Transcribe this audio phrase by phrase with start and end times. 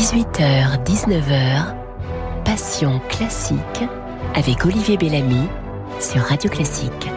[0.00, 1.74] 18h, 19h,
[2.46, 3.84] Passion classique
[4.34, 5.46] avec Olivier Bellamy
[5.98, 7.10] sur Radio Classique.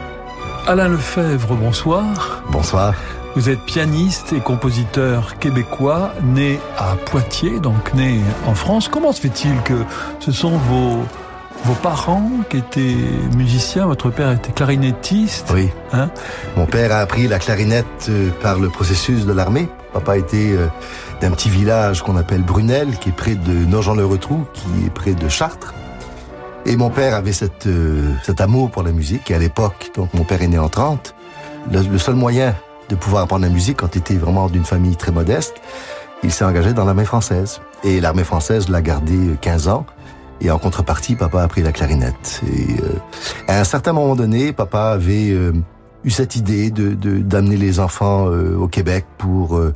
[0.67, 2.43] Alain Lefebvre, bonsoir.
[2.51, 2.93] Bonsoir.
[3.37, 8.89] Vous êtes pianiste et compositeur québécois, né à Poitiers, donc né en France.
[8.89, 9.85] Comment se fait-il que
[10.19, 11.05] ce sont vos,
[11.63, 12.97] vos parents qui étaient
[13.37, 13.85] musiciens?
[13.85, 15.69] Votre père était clarinettiste Oui.
[15.93, 16.09] Hein?
[16.57, 19.69] Mon père a appris la clarinette euh, par le processus de l'armée.
[19.93, 20.67] Papa était euh,
[21.21, 25.29] d'un petit village qu'on appelle Brunel, qui est près de Nogent-le-Retrou, qui est près de
[25.29, 25.73] Chartres.
[26.65, 29.31] Et mon père avait cette, euh, cet amour pour la musique.
[29.31, 31.13] Et à l'époque, donc mon père est né en 30,
[31.71, 32.55] le, seul moyen
[32.89, 35.55] de pouvoir apprendre la musique quand il était vraiment d'une famille très modeste,
[36.23, 37.61] il s'est engagé dans l'armée française.
[37.83, 39.85] Et l'armée française l'a gardé 15 ans.
[40.41, 42.41] Et en contrepartie, papa a pris la clarinette.
[42.47, 42.97] Et euh,
[43.47, 45.53] à un certain moment donné, papa avait euh,
[46.03, 49.73] eu cette idée de d'amener les enfants euh, au Québec pour, euh,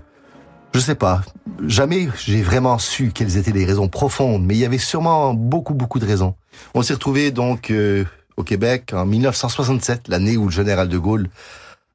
[0.78, 1.22] je sais pas,
[1.66, 5.74] jamais j'ai vraiment su quelles étaient les raisons profondes, mais il y avait sûrement beaucoup
[5.74, 6.36] beaucoup de raisons.
[6.76, 8.04] On s'est retrouvé donc euh,
[8.36, 11.30] au Québec en 1967, l'année où le général de Gaulle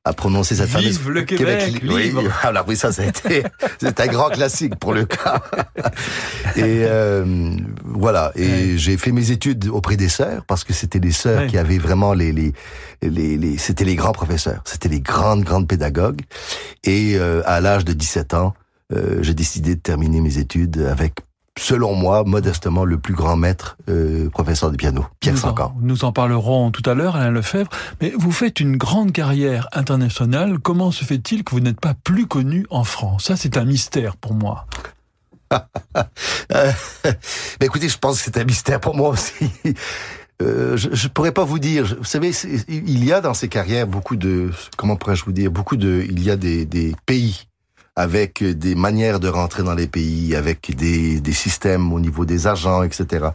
[0.04, 2.24] a prononcé cette Vive fameuse le Québec, Oui, libre.
[2.42, 3.44] alors oui, ça, c'était,
[3.80, 5.40] c'est un grand classique pour le cas.
[6.56, 8.32] Et euh, voilà.
[8.34, 8.72] Et Ouais.
[8.78, 11.46] j'ai fait mes études auprès des sœurs parce que c'était les sœurs Ouais.
[11.46, 12.52] qui avaient vraiment les les
[13.00, 16.22] les, les c'était les grands professeurs, c'était les grandes grandes pédagogues.
[16.82, 18.54] Et euh, à l'âge de 17 ans,
[18.92, 21.14] euh, j'ai décidé de terminer mes études avec
[21.58, 25.74] selon moi, modestement, le plus grand maître euh, professeur de piano, Pierre nous en, Sancan.
[25.80, 27.70] nous en parlerons tout à l'heure, Alain Lefebvre.
[28.00, 30.58] Mais vous faites une grande carrière internationale.
[30.58, 33.24] Comment se fait-il que vous n'êtes pas plus connu en France?
[33.24, 34.66] Ça, c'est un mystère pour moi.
[36.54, 36.70] Euh,
[37.60, 39.50] ben écoutez, je pense que c'est un mystère pour moi aussi.
[40.42, 41.96] Euh, je, je pourrais pas vous dire.
[41.98, 42.32] Vous savez,
[42.68, 46.22] il y a dans ces carrières beaucoup de, comment pourrais-je vous dire, beaucoup de, il
[46.22, 47.46] y a des, des pays
[47.94, 52.46] avec des manières de rentrer dans les pays, avec des, des systèmes au niveau des
[52.46, 53.26] agents, etc.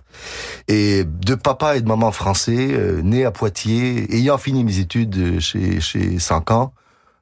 [0.67, 5.39] Et de papa et de maman français, euh, né à Poitiers, ayant fini mes études
[5.39, 6.73] chez chez Sancan,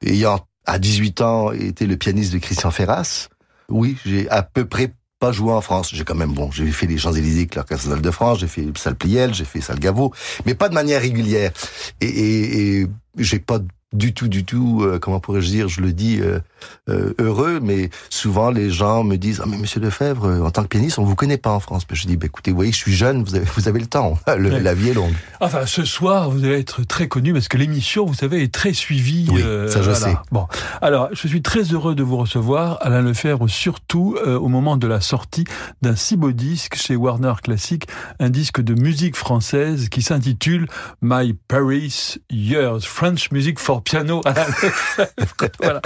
[0.02, 3.28] ayant à 18 ans été le pianiste de Christian Ferras,
[3.68, 5.90] oui, j'ai à peu près pas joué en France.
[5.92, 8.96] J'ai quand même, bon, j'ai fait les Champs-Élysées avec l'Orchestre de France, j'ai fait Salle
[8.96, 10.12] Pliel, j'ai fait Salle Gaveau,
[10.44, 11.52] mais pas de manière régulière.
[12.00, 12.86] Et, et, et
[13.18, 13.60] j'ai pas
[13.92, 16.40] du tout, du tout, euh, comment pourrais-je dire, je le dis euh,
[16.88, 20.62] euh, heureux, mais souvent les gens me disent, ah mais Monsieur Lefebvre, euh, en tant
[20.62, 21.86] que pianiste, on vous connaît pas en France.
[21.88, 23.86] Ben, je dis, bah, écoutez, vous voyez, je suis jeune, vous avez, vous avez le
[23.86, 24.60] temps, Le- Ouais.
[24.60, 25.12] la vie est longue.
[25.40, 28.72] Enfin, ce soir, vous allez être très connu parce que l'émission, vous savez, est très
[28.72, 29.26] suivie.
[29.32, 30.16] euh, Oui, ça, je sais.
[30.32, 30.46] Bon,
[30.80, 34.86] alors, je suis très heureux de vous recevoir, Alain Lefebvre, surtout euh, au moment de
[34.86, 35.44] la sortie
[35.82, 37.86] d'un si beau disque chez Warner Classic,
[38.20, 40.66] un disque de musique française qui s'intitule
[41.02, 45.80] My Paris Years, French Music for Piano, Alain Lefebvre, voilà,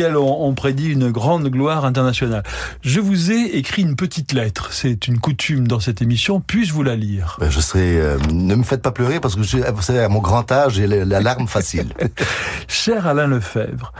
[0.00, 2.42] on, on prédit une grande gloire internationale.
[2.82, 6.82] Je vous ai écrit une petite lettre, c'est une coutume dans cette émission, puis-je vous
[6.82, 7.36] la lire?
[7.40, 10.08] Ben, je serai, euh, ne me faites pas pleurer parce que je, vous savez, à
[10.08, 11.88] mon grand âge, j'ai la larme facile.
[12.68, 13.92] Cher Alain Lefebvre,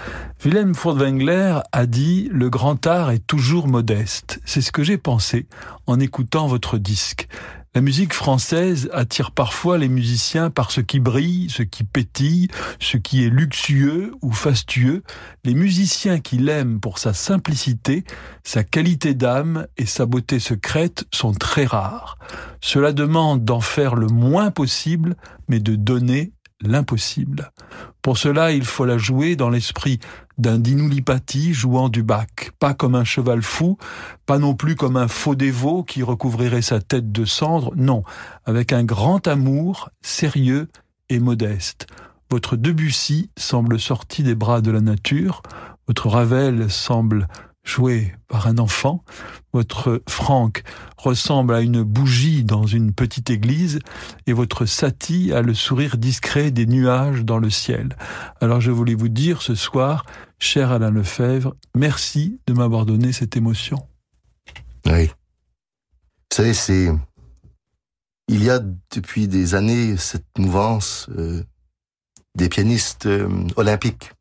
[0.44, 4.41] Wilhelm Furtwängler a dit Le grand art est toujours modeste.
[4.44, 5.47] C'est ce que j'ai pensé
[5.87, 7.28] en écoutant votre disque.
[7.77, 12.47] La musique française attire parfois les musiciens par ce qui brille, ce qui pétille,
[12.79, 15.03] ce qui est luxueux ou fastueux.
[15.43, 18.05] Les musiciens qui l'aiment pour sa simplicité,
[18.45, 22.17] sa qualité d'âme et sa beauté secrète sont très rares.
[22.61, 25.17] Cela demande d'en faire le moins possible,
[25.49, 27.51] mais de donner l'impossible.
[28.03, 29.99] Pour cela, il faut la jouer dans l'esprit
[30.39, 33.79] d'un Dinulipati jouant du bac, pas comme un cheval fou,
[34.27, 38.03] pas non plus comme un faux dévot qui recouvrirait sa tête de cendre, non,
[38.45, 40.69] avec un grand amour, sérieux
[41.09, 41.87] et modeste.
[42.31, 45.43] Votre Debussy semble sorti des bras de la nature,
[45.87, 47.29] votre Ravel semble
[47.65, 49.03] joué par un enfant,
[49.53, 50.63] votre Franck
[50.99, 53.79] ressemble à une bougie dans une petite église,
[54.27, 57.97] et votre Satie a le sourire discret des nuages dans le ciel.
[58.41, 60.05] Alors je voulais vous dire ce soir,
[60.39, 63.88] cher Alain Lefebvre, merci de m'avoir donné cette émotion.
[64.87, 65.06] Oui.
[65.06, 66.93] Vous savez, c'est.
[68.29, 71.44] Il y a depuis des années cette mouvance euh,
[72.35, 74.12] des pianistes euh, olympiques,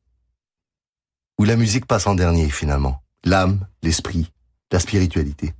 [1.39, 3.02] où la musique passe en dernier finalement.
[3.23, 4.31] L'âme, l'esprit,
[4.71, 5.53] la spiritualité.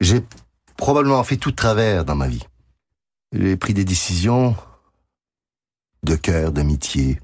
[0.00, 0.22] J'ai
[0.76, 2.44] probablement fait tout de travers dans ma vie.
[3.32, 4.56] J'ai pris des décisions
[6.02, 7.20] de cœur, d'amitié.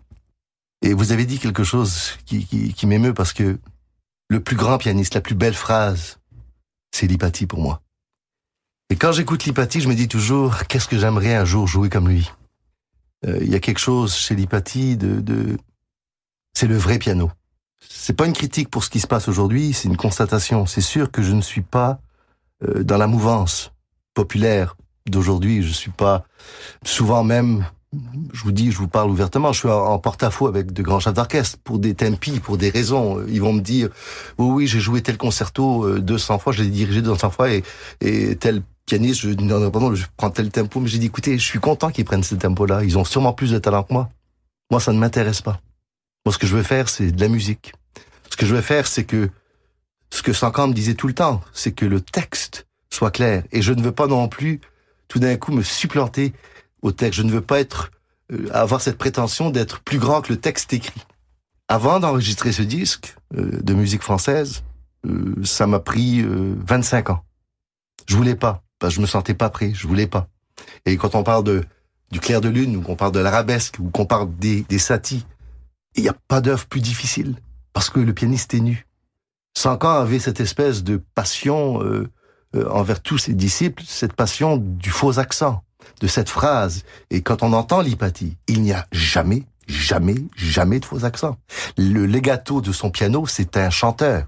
[0.82, 3.58] Et vous avez dit quelque chose qui, m'émeut parce que
[4.29, 6.19] le plus grand pianiste, la plus belle phrase,
[6.93, 7.82] c'est Lipati pour moi.
[8.90, 12.08] Et quand j'écoute Lipati, je me dis toujours, qu'est-ce que j'aimerais un jour jouer comme
[12.08, 12.31] lui?
[13.26, 15.56] Euh, Il y a quelque chose chez Lipati de, de...
[16.55, 17.31] c'est le vrai piano.
[17.89, 20.67] C'est pas une critique pour ce qui se passe aujourd'hui, c'est une constatation.
[20.67, 22.01] C'est sûr que je ne suis pas
[22.63, 23.73] euh, dans la mouvance
[24.15, 24.77] populaire
[25.09, 25.63] d'aujourd'hui.
[25.63, 26.25] Je suis pas
[26.85, 27.67] souvent même.
[28.33, 29.53] Je vous dis, je vous parle ouvertement.
[29.53, 33.25] Je suis en porte-à-faux avec de grands chefs d'orchestre pour des tempi, pour des raisons.
[33.29, 33.89] Ils vont me dire,
[34.39, 37.63] oui, oui, j'ai joué tel concerto 200 euh, fois, je l'ai dirigé 200 fois et,
[38.01, 41.45] et tel pianiste, je, non, pardon, je prends tel tempo, mais j'ai dit, écoutez, je
[41.45, 42.85] suis content qu'ils prennent ce tempo-là.
[42.85, 44.11] Ils ont sûrement plus de talent que moi.
[44.71, 45.61] Moi, ça ne m'intéresse pas.
[46.25, 47.73] Moi, ce que je veux faire, c'est de la musique.
[48.31, 49.29] Ce que je veux faire, c'est que
[50.11, 53.44] ce que Sankam disait tout le temps, c'est que le texte soit clair.
[53.53, 54.61] Et je ne veux pas non plus
[55.09, 56.32] tout d'un coup me supplanter
[56.82, 57.19] au texte.
[57.19, 57.91] Je ne veux pas être
[58.32, 61.03] euh, avoir cette prétention d'être plus grand que le texte écrit.
[61.69, 64.62] Avant d'enregistrer ce disque euh, de musique française,
[65.06, 67.25] euh, ça m'a pris 25 ans.
[68.06, 70.29] Je voulais pas, parce je me sentais pas prêt, je voulais pas.
[70.87, 71.65] Et quand on parle de
[72.11, 75.26] du clair de lune, ou qu'on parle de l'arabesque, ou qu'on parle des, des satis,
[75.94, 77.37] il n'y a pas d'œuvre plus difficile,
[77.73, 78.87] parce que le pianiste est nu.
[79.56, 82.11] Sankan avait cette espèce de passion euh,
[82.70, 85.62] envers tous ses disciples cette passion du faux accent,
[86.00, 86.85] de cette phrase.
[87.11, 91.37] Et quand on entend l'hypathie, il n'y a jamais, jamais, jamais de faux accent.
[91.76, 94.26] Le legato de son piano, c'est un chanteur.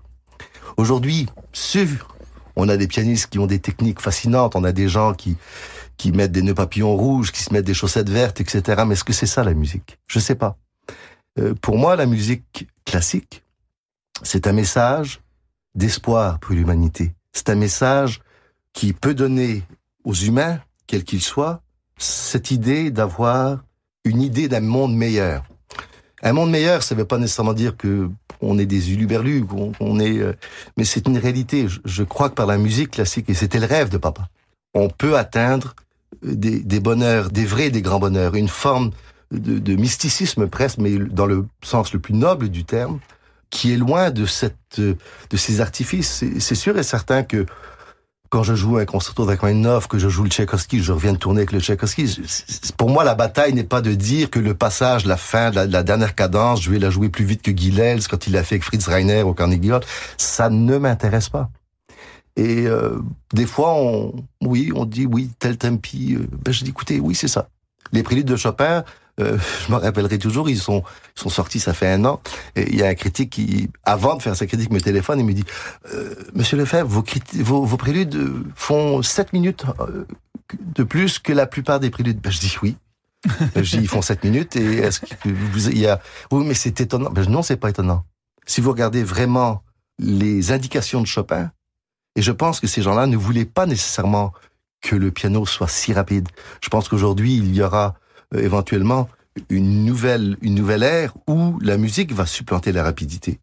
[0.77, 2.09] Aujourd'hui, sûr,
[2.55, 5.37] on a des pianistes qui ont des techniques fascinantes, on a des gens qui
[5.97, 8.83] qui mettent des nœuds papillons rouges, qui se mettent des chaussettes vertes, etc.
[8.87, 9.99] Mais est-ce que c'est ça la musique?
[10.07, 10.59] Je sais pas.
[11.39, 13.43] Euh, pour moi, la musique classique,
[14.23, 15.21] c'est un message
[15.75, 17.15] d'espoir pour l'humanité.
[17.33, 18.21] C'est un message
[18.73, 19.63] qui peut donner
[20.05, 21.61] aux humains, quels qu'ils soient,
[21.99, 23.63] cette idée d'avoir
[24.05, 25.45] une idée d'un monde meilleur.
[26.23, 28.11] Un monde meilleur, ça ne veut pas nécessairement dire que
[28.41, 30.35] on est des uluberlus, qu'on est, euh,
[30.77, 31.67] mais c'est une réalité.
[31.85, 34.29] Je, crois que par la musique classique, et c'était le rêve de papa,
[34.75, 35.75] on peut atteindre
[36.23, 38.91] des bonheurs, des vrais, des grands bonheurs, une forme
[39.39, 43.01] de, mysticisme presque, mais dans le sens le plus noble du terme,
[43.51, 46.25] qui est loin de cette, de ces artifices.
[46.39, 47.47] C'est sûr et certain que
[48.29, 51.19] quand je joue un concerto avec Rachmaninoff, que je joue le Tchaïkovski, je reviens de
[51.19, 52.21] tourner avec le Tchaïkovski.
[52.77, 55.83] Pour moi, la bataille n'est pas de dire que le passage, la fin, la, la
[55.83, 58.65] dernière cadence, je vais la jouer plus vite que Gilels quand il l'a fait avec
[58.65, 59.83] Fritz Reiner au Carnegie Hall.
[60.17, 61.51] Ça ne m'intéresse pas.
[62.37, 62.99] Et euh,
[63.33, 66.15] des fois, on, oui, on dit oui, tel tempi.
[66.15, 67.49] Euh, ben je dis écoutez, oui, c'est ça.
[67.93, 68.85] Les préludes de Chopin,
[69.21, 70.83] euh, je me rappellerai toujours, ils sont,
[71.17, 72.21] ils sont sortis, ça fait un an.
[72.55, 75.23] Et il y a un critique qui, avant de faire sa critique, me téléphone et
[75.23, 75.45] me dit
[75.93, 77.05] euh, Monsieur Lefebvre, vos,
[77.43, 80.07] vos, vos, préludes font 7 minutes euh,
[80.61, 82.21] de plus que la plupart des préludes.
[82.21, 82.77] Ben, je dis oui.
[83.55, 86.45] Ben, je dis ils font 7 minutes et est-ce que vous, il y a oui
[86.47, 87.11] mais c'est étonnant.
[87.11, 88.05] Ben, non, c'est pas étonnant.
[88.47, 89.63] Si vous regardez vraiment
[89.99, 91.51] les indications de Chopin,
[92.17, 94.33] et je pense que ces gens-là ne voulaient pas nécessairement
[94.81, 96.29] que le piano soit si rapide.
[96.63, 99.09] Je pense qu'aujourd'hui, il y aura euh, éventuellement
[99.51, 103.39] une nouvelle, une nouvelle ère où la musique va supplanter la rapidité.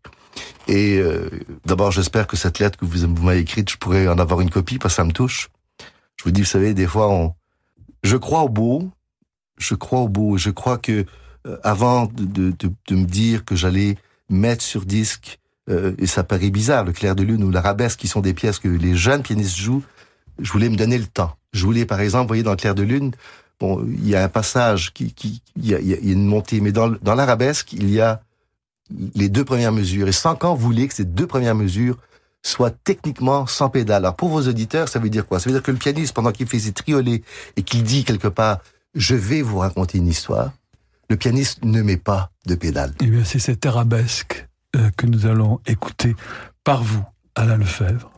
[0.67, 1.29] Et euh,
[1.65, 4.79] d'abord, j'espère que cette lettre que vous, m'avez écrite, je pourrais en avoir une copie
[4.79, 5.49] parce que ça me touche.
[6.17, 7.33] Je vous dis, vous savez, des fois, on...
[8.03, 8.89] je crois au beau,
[9.57, 10.37] je crois au beau.
[10.37, 11.05] Je crois que
[11.45, 12.53] euh, avant de,
[12.91, 13.97] me dire que j'allais
[14.29, 15.39] mettre sur disque,
[15.97, 18.67] et ça paraît bizarre, le clair de lune ou l'arabesque, qui sont des pièces que
[18.67, 19.83] les jeunes pianistes jouent,
[20.39, 21.37] je voulais me donner le temps.
[21.53, 23.11] Je voulais, par exemple, voyez, dans le clair de lune,
[23.87, 25.13] il y a un passage qui,
[25.55, 28.21] il y a, une montée, mais dans, l'arabesque, il y a
[29.15, 30.07] les deux premières mesures.
[30.07, 31.97] Et Sancan voulait que ces deux premières mesures
[32.41, 34.03] soient techniquement sans pédale.
[34.03, 35.39] Alors pour vos auditeurs, ça veut dire quoi?
[35.39, 37.23] Ça veut dire que le pianiste, pendant qu'il fait ses triolets
[37.55, 38.59] et qu'il dit quelque part
[38.95, 40.51] «je vais vous raconter une histoire»,
[41.09, 42.93] le pianiste ne met pas de pédale.
[43.01, 46.15] Eh bien, c'est cette arabesque euh, que nous allons écouter
[46.63, 47.03] par vous,
[47.35, 48.11] Alain Lefebvre.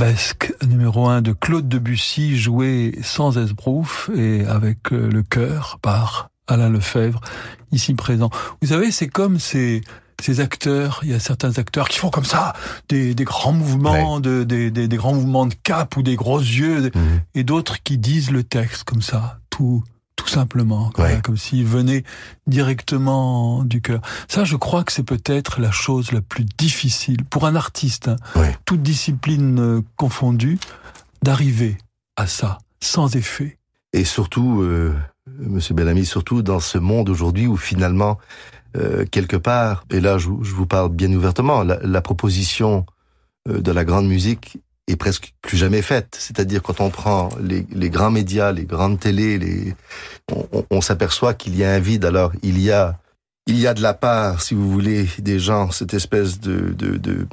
[0.00, 6.30] Arabesque numéro un de Claude Debussy, jouée sans esbrouf et avec euh, le cœur par
[6.46, 7.20] Alain Lefebvre,
[7.70, 8.30] ici présent.
[8.62, 9.82] Vous savez, c'est comme ces,
[10.18, 12.54] ces acteurs, il y a certains acteurs qui font comme ça,
[12.88, 16.38] des, des grands mouvements, de, des, des, des, grands mouvements de cap ou des gros
[16.38, 17.20] yeux, mhm.
[17.34, 19.84] et d'autres qui disent le texte comme ça, tout,
[20.20, 22.04] tout simplement, comme s'il venait
[22.46, 24.02] directement du cœur.
[24.28, 28.16] Ça, je crois que c'est peut-être la chose la plus difficile pour un artiste, hein,
[28.66, 30.58] toute discipline euh, confondue,
[31.22, 31.78] d'arriver
[32.16, 33.56] à ça, sans effet.
[33.94, 34.94] Et surtout, euh,
[35.38, 38.18] Monsieur Bellamy, surtout dans ce monde aujourd'hui où finalement,
[38.76, 42.84] euh, quelque part, et là je, vous parle bien ouvertement, la, la proposition
[43.48, 44.58] euh, de la grande musique
[44.90, 46.16] est presque plus jamais faite.
[46.18, 49.74] C'est-à-dire quand on prend les, les, grands médias, les grandes télés, les,
[50.32, 52.04] on, on s'aperçoit qu'il y a un vide.
[52.04, 52.98] Alors il y a,
[53.46, 56.96] il y a de la part, si vous voulez, des gens cette espèce de, de,
[56.96, 57.26] de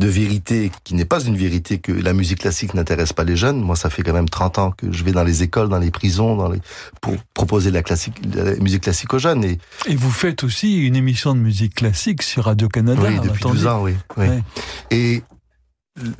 [0.00, 3.60] de vérité qui n'est pas une vérité que la musique classique n'intéresse pas les jeunes.
[3.60, 5.90] Moi, ça fait quand même 30 ans que je vais dans les écoles, dans les
[5.90, 6.58] prisons, dans les,
[7.02, 9.44] pour proposer la, classique, la musique classique aux jeunes.
[9.44, 13.00] Et, et vous faites aussi une émission de musique classique sur Radio-Canada.
[13.04, 13.94] Oui, depuis 12 ans, oui.
[14.16, 14.26] oui.
[14.90, 15.22] Et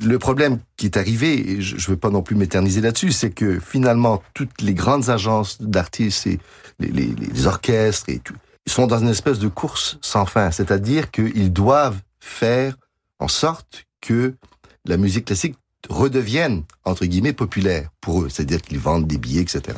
[0.01, 3.31] le problème qui est arrivé, et je ne veux pas non plus m'éterniser là-dessus, c'est
[3.31, 6.39] que finalement, toutes les grandes agences d'artistes et
[6.79, 8.35] les, les, orchestres et tout,
[8.65, 10.51] ils sont dans une espèce de course sans fin.
[10.51, 12.75] C'est-à-dire qu'ils doivent faire
[13.19, 14.35] en sorte que
[14.85, 15.55] la musique classique
[15.89, 18.29] redevienne, entre guillemets, populaire pour eux.
[18.29, 19.77] C'est-à-dire qu'ils vendent des billets, etc.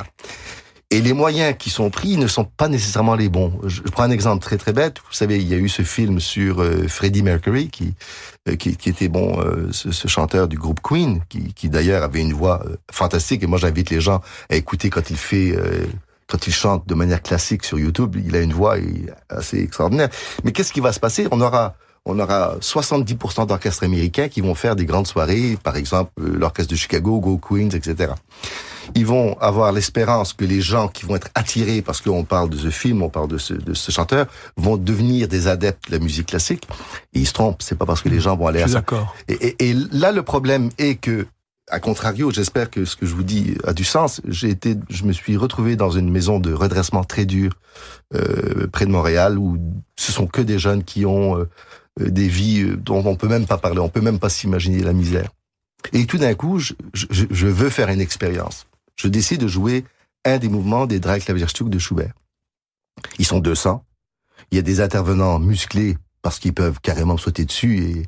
[0.94, 3.58] Et les moyens qui sont pris ne sont pas nécessairement les bons.
[3.66, 4.98] Je prends un exemple très très bête.
[4.98, 7.94] Vous savez, il y a eu ce film sur euh, Freddie Mercury, qui,
[8.48, 12.04] euh, qui, qui, était bon, euh, ce, ce, chanteur du groupe Queen, qui, qui d'ailleurs
[12.04, 13.42] avait une voix fantastique.
[13.42, 15.58] Et moi, j'invite les gens à écouter quand il fait,
[16.28, 18.14] quand il chante de manière classique sur YouTube.
[18.24, 18.76] Il a une voix
[19.28, 20.10] assez extraordinaire.
[20.44, 21.26] Mais qu'est-ce qui va se passer?
[21.32, 21.74] On aura
[22.06, 26.70] on aura 70% d'orchestres américains qui vont faire des grandes soirées, par exemple euh, l'orchestre
[26.70, 28.12] de Chicago, Go Queens, etc.
[28.94, 32.56] Ils vont avoir l'espérance que les gens qui vont être attirés, parce qu'on parle de
[32.56, 34.26] ce film, on parle de ce, de ce chanteur,
[34.56, 36.66] vont devenir des adeptes de la musique classique.
[37.12, 38.82] Et ils se trompent, c'est pas parce que les gens vont aller à ça.
[39.28, 41.26] Et, et, et là, le problème est que
[41.70, 44.20] à contrario, j'espère que ce que je vous dis a du sens.
[44.28, 47.52] J'ai été, je me suis retrouvé dans une maison de redressement très dure
[48.14, 49.56] euh, près de Montréal où
[49.96, 51.48] ce sont que des jeunes qui ont euh,
[52.00, 54.82] euh, des vies euh, dont on peut même pas parler, on peut même pas s'imaginer
[54.82, 55.30] la misère.
[55.92, 58.66] Et tout d'un coup, je, je, je, veux faire une expérience.
[58.96, 59.84] Je décide de jouer
[60.24, 62.14] un des mouvements des Drei Klavierstück de Schubert.
[63.18, 63.84] Ils sont 200.
[64.50, 68.06] Il y a des intervenants musclés parce qu'ils peuvent carrément sauter dessus et,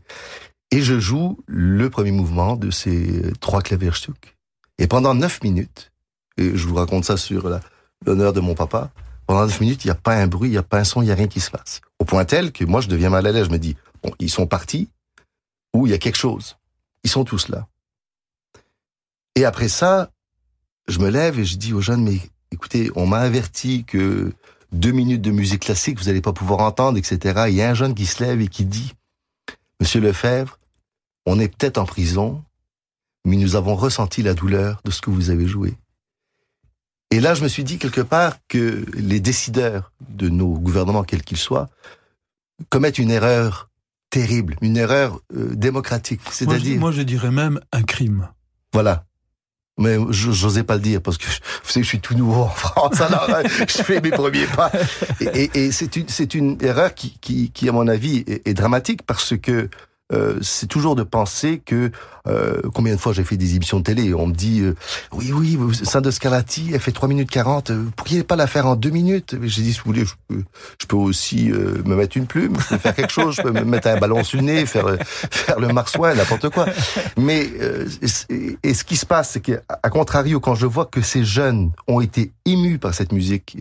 [0.76, 4.36] et je joue le premier mouvement de ces trois Klavierstück.
[4.78, 5.92] Et pendant neuf minutes,
[6.36, 7.48] et je vous raconte ça sur
[8.04, 8.92] l'honneur de mon papa,
[9.26, 11.02] pendant 9 minutes, il n'y a pas un bruit, il n'y a pas un son,
[11.02, 11.80] il n'y a rien qui se passe.
[11.98, 13.46] Au point tel que moi, je deviens mal à l'aise.
[13.46, 14.88] Je me dis, bon, ils sont partis
[15.74, 16.56] ou il y a quelque chose.
[17.02, 17.66] Ils sont tous là.
[19.34, 20.10] Et après ça,
[20.88, 22.20] je me lève et je dis aux jeunes, mais
[22.50, 24.32] écoutez, on m'a averti que
[24.72, 27.44] deux minutes de musique classique, vous n'allez pas pouvoir entendre, etc.
[27.48, 28.92] Il y a un jeune qui se lève et qui dit,
[29.80, 30.58] Monsieur Lefebvre,
[31.26, 32.42] on est peut-être en prison,
[33.24, 35.74] mais nous avons ressenti la douleur de ce que vous avez joué.
[37.10, 41.22] Et là, je me suis dit quelque part que les décideurs de nos gouvernements, quels
[41.22, 41.68] qu'ils soient,
[42.68, 43.70] commettent une erreur
[44.10, 46.20] terrible, une erreur euh, démocratique.
[46.30, 48.28] C'est-à-dire, moi, je dirais même un crime.
[48.72, 49.05] Voilà.
[49.78, 53.00] Mais j'osais pas le dire parce que vous savez, je suis tout nouveau en France,
[53.00, 54.72] alors euh, je fais mes premiers pas.
[55.20, 59.02] Et, et, et c'est une, une erreur qui, qui, qui, à mon avis, est dramatique
[59.02, 59.68] parce que
[60.12, 61.90] euh, c'est toujours de penser que
[62.28, 64.76] euh, combien de fois j'ai fait des émissions de télé on me dit euh,
[65.12, 68.76] oui oui de Scalati elle fait 3 minutes 40 vous pourriez pas la faire en
[68.76, 69.36] 2 minutes?
[69.42, 70.44] J'ai dit si vous voulez je peux,
[70.80, 73.64] je peux aussi me mettre une plume je peux faire quelque chose je peux me
[73.64, 74.96] mettre un ballon sur le nez faire
[75.30, 76.66] faire le marsouin n'importe quoi.
[77.16, 77.50] Mais
[78.62, 82.00] et, ce qui se passe c'est qu'à contrario quand je vois que ces jeunes ont
[82.00, 83.56] été émus par cette musique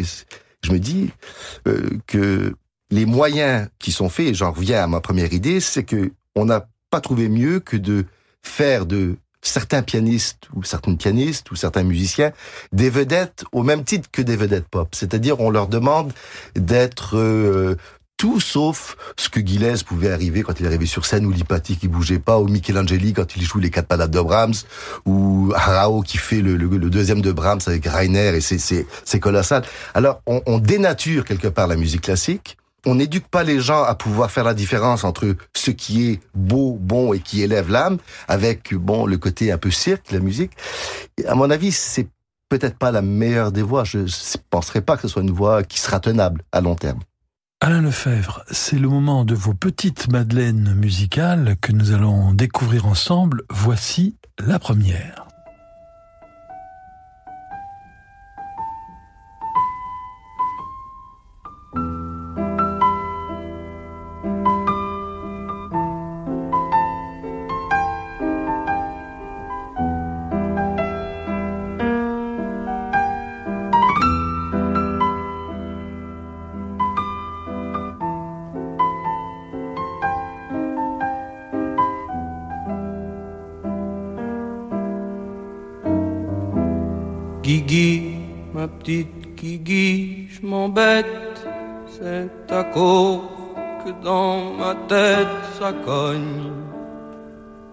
[0.63, 1.09] je me dis
[2.05, 2.53] que
[2.91, 6.67] les moyens qui sont faits, j'en reviens à ma première idée, c'est que on n'a
[6.89, 8.05] pas trouvé mieux que de
[8.41, 12.31] faire de certains pianistes ou certaines pianistes ou certains musiciens
[12.71, 14.89] des vedettes au même titre que des vedettes pop.
[14.93, 16.13] C'est-à-dire on leur demande
[16.55, 17.75] d'être euh,
[18.17, 21.87] tout sauf ce que Gilles pouvait arriver quand il arrivait sur scène, ou Lipati qui
[21.87, 24.53] bougeait pas, ou Michelangeli quand il joue les quatre palades de Brahms,
[25.05, 29.63] ou Arao qui fait le, le, deuxième de Brahms avec Rainer, et c'est colossal.
[29.93, 33.95] Alors, on, on dénature quelque part la musique classique, on n'éduque pas les gens à
[33.95, 38.73] pouvoir faire la différence entre ce qui est beau, bon et qui élève l'âme, avec
[38.73, 40.51] bon le côté un peu cirque, la musique.
[41.27, 42.07] À mon avis, c'est
[42.49, 43.83] peut-être pas la meilleure des voies.
[43.83, 46.99] Je ne penserais pas que ce soit une voie qui sera tenable à long terme.
[47.61, 53.43] Alain Lefebvre, c'est le moment de vos petites madeleines musicales que nous allons découvrir ensemble.
[53.49, 55.24] Voici la première.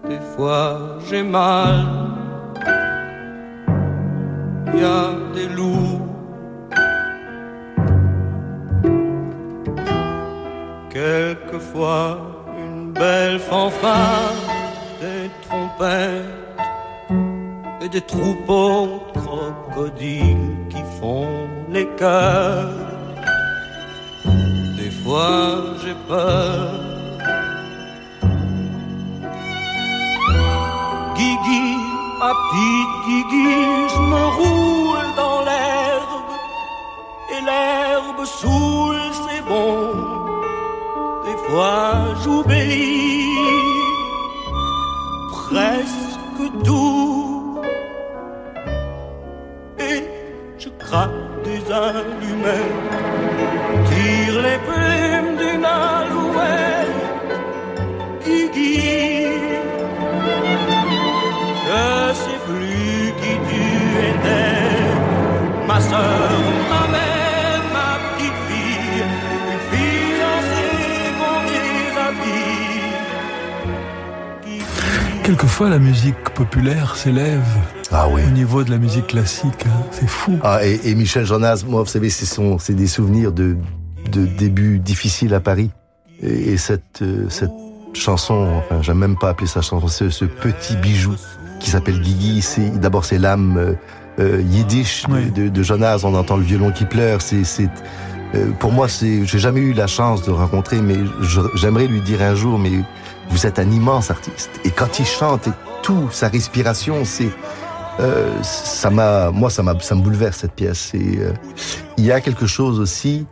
[0.09, 2.02] Des fois j'ai mal,
[41.25, 43.29] Des fois j'obéis
[45.31, 47.61] presque tout.
[49.79, 50.03] Et
[50.57, 52.93] je craque des allumettes,
[53.89, 55.02] tire les plumes
[75.23, 77.45] Quelquefois, la musique populaire s'élève
[77.91, 78.21] Ah oui.
[78.27, 79.65] au niveau de la musique classique.
[79.65, 79.83] hein.
[79.91, 80.37] C'est fou.
[80.43, 83.55] Ah, et, et Michel Jonas, moi, vous savez, c'est son, c'est des souvenirs de,
[84.11, 85.71] de débuts difficiles à Paris.
[86.21, 87.51] Et, et cette, euh, cette
[87.93, 91.13] chanson, enfin, j'aime même pas appeler ça chanson, ce, ce petit bijou
[91.59, 93.73] qui s'appelle Guigui, c'est, d'abord, c'est l'âme euh,
[94.19, 95.31] euh, yiddish de, Oui.
[95.31, 97.69] de, de Jonas, on entend le violon qui pleure, c'est, c'est,
[98.35, 100.97] euh, pour moi, c'est, j'ai jamais eu la chance de rencontrer, mais
[101.55, 102.71] j'aimerais lui dire un jour, mais
[103.29, 104.51] vous êtes un immense artiste.
[104.63, 107.29] Et quand il chante et tout, sa respiration, c'est,
[107.99, 110.93] euh, ça m'a, moi, ça m'a, ça me bouleverse cette pièce.
[110.93, 111.33] Et euh,
[111.97, 113.25] il y a quelque chose aussi.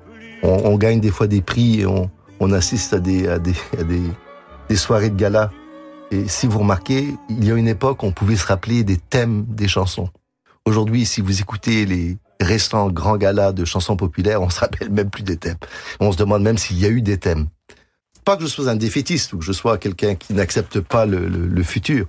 [0.44, 3.54] On, on gagne des fois des prix et on, on assiste à des, à des,
[3.80, 4.02] à des,
[4.70, 5.52] des soirées de gala.
[6.10, 9.46] Et si vous remarquez, il y a une époque, on pouvait se rappeler des thèmes
[9.48, 10.10] des chansons.
[10.66, 15.10] Aujourd'hui, si vous écoutez les récents grands galas de chansons populaires, on se rappelle même
[15.10, 15.58] plus des thèmes.
[16.00, 17.48] On se demande même s'il y a eu des thèmes.
[18.26, 21.28] Pas que je sois un défaitiste ou que je sois quelqu'un qui n'accepte pas le,
[21.28, 22.08] le- le futur,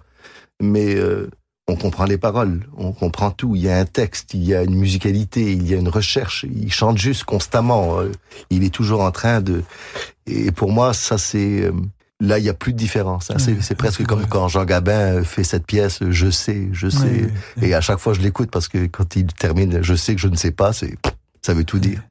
[0.60, 1.28] mais euh,
[1.68, 3.54] on comprend les paroles, on comprend tout.
[3.56, 6.44] Il y a un texte, il y a une musicalité, il y a une recherche.
[6.52, 8.00] Il chante juste constamment.
[8.00, 8.10] euh,
[8.50, 9.62] Il est toujours en train de.
[10.26, 11.72] Et pour moi, ça c'est euh,
[12.20, 13.30] là, il y a plus de différence.
[13.30, 13.38] hein.
[13.62, 16.00] C'est presque comme quand Jean Gabin fait cette pièce.
[16.10, 16.98] Je sais, je sais.
[17.22, 17.68] Oui, oui.
[17.68, 20.28] Et à chaque fois, je l'écoute parce que quand il termine, je sais que je
[20.28, 20.72] ne sais pas.
[20.72, 20.96] C'est
[21.42, 22.02] ça veut tout dire.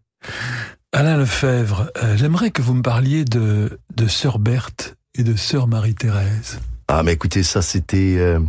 [0.93, 5.67] Alain Lefebvre, euh, j'aimerais que vous me parliez de, de Sœur Berthe et de Sœur
[5.67, 6.60] Marie-Thérèse.
[6.89, 8.41] Ah, mais écoutez, ça, c'était euh,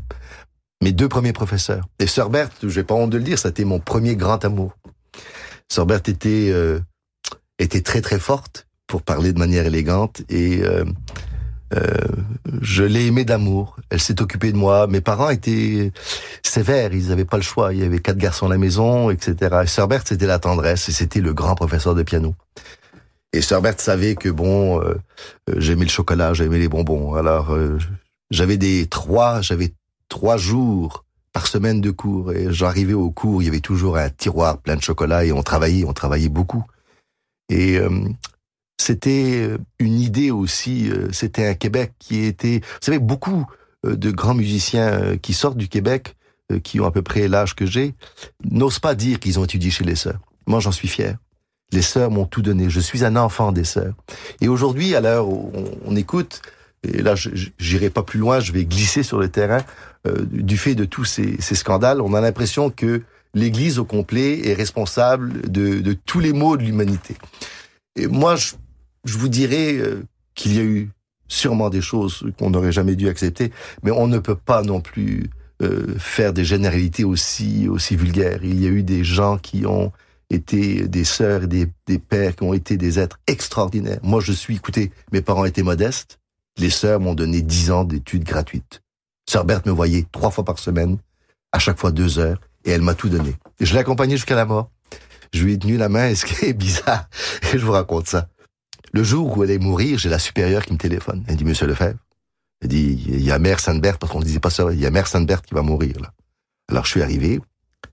[0.82, 1.86] mes deux premiers professeurs.
[2.00, 4.76] Et Sœur Berthe, j'ai pas honte de le dire, été mon premier grand amour.
[5.70, 6.80] Sœur Berthe était, euh,
[7.60, 10.62] était très, très forte, pour parler de manière élégante, et
[11.74, 12.06] euh,
[12.60, 13.76] je l'ai aimée d'amour.
[13.90, 14.86] Elle s'est occupée de moi.
[14.86, 15.92] Mes parents étaient
[16.42, 17.72] sévères, ils n'avaient pas le choix.
[17.72, 19.60] Il y avait quatre garçons à la maison, etc.
[19.64, 22.34] Et Sœur Berthe, c'était la tendresse, et c'était le grand professeur de piano.
[23.32, 24.94] Et Sœur Berthe savait que, bon, euh,
[25.50, 27.14] euh, j'aimais le chocolat, j'aimais les bonbons.
[27.14, 27.56] Alors,
[28.30, 29.72] j'avais des trois, j'avais
[30.08, 34.10] trois jours par semaine de cours et j'arrivais au cours, il y avait toujours un
[34.10, 36.64] tiroir plein de chocolat et on travaillait, on travaillait beaucoup.
[37.48, 37.78] Et
[38.82, 43.46] c'était une idée aussi, euh, c'était un Québec qui était, vous savez, beaucoup
[43.86, 46.16] euh, de grands musiciens euh, qui sortent du Québec,
[46.50, 47.94] euh, qui ont à peu près l'âge que j'ai,
[48.50, 50.20] n'osent pas dire qu'ils ont étudié chez les sœurs.
[50.46, 51.16] Moi, j'en suis fier.
[51.72, 52.68] Les sœurs m'ont tout donné.
[52.68, 53.94] Je suis un enfant des sœurs.
[54.40, 55.52] Et aujourd'hui, à l'heure où
[55.86, 56.42] on, écoute,
[56.82, 57.14] et là,
[57.58, 59.62] j'irai pas plus loin, je vais glisser sur le terrain.
[60.06, 63.02] euh, du fait de tous ces, ces scandales, on a l'impression que
[63.34, 67.16] l'Église au complet est responsable de, de tous les maux de l'humanité.
[67.96, 68.52] Et moi, je,
[69.04, 70.02] je vous dirais euh,
[70.34, 70.90] qu'il y a eu
[71.28, 75.30] sûrement des choses qu'on n'aurait jamais dû accepter, mais on ne peut pas non plus
[75.62, 78.40] euh, faire des généralités aussi aussi vulgaires.
[78.42, 79.92] Il y a eu des gens qui ont
[80.30, 84.00] été des sœurs des, des pères qui ont été des êtres extraordinaires.
[84.02, 86.18] Moi, je suis, écoutez, mes parents étaient modestes.
[86.58, 88.82] Les sœurs m'ont donné dix ans d'études gratuites.
[89.28, 90.98] Sœur Berthe me voyait trois fois par semaine,
[91.52, 93.34] à chaque fois deux heures, et elle m'a tout donné.
[93.60, 94.70] Je l'ai accompagnée jusqu'à la mort.
[95.32, 97.08] Je lui ai tenu la main, et ce qui est bizarre,
[97.54, 98.28] et je vous raconte ça.
[98.92, 101.24] Le jour où elle est mourir, j'ai la supérieure qui me téléphone.
[101.26, 101.98] Elle dit, Monsieur Lefebvre,
[102.60, 104.86] elle dit, il y a Mère Sainte-Berthe, parce qu'on ne disait pas ça, il y
[104.86, 106.12] a Mère Sainte-Berthe qui va mourir, là.
[106.68, 107.40] Alors je suis arrivé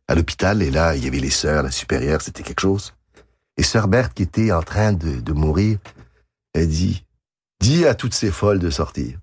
[0.07, 2.93] à l'hôpital, et là, il y avait les sœurs, la supérieure, c'était quelque chose.
[3.57, 5.79] Et sœur Berthe, qui était en train de, de mourir,
[6.53, 7.05] elle dit,
[7.61, 9.17] dis à toutes ces folles de sortir.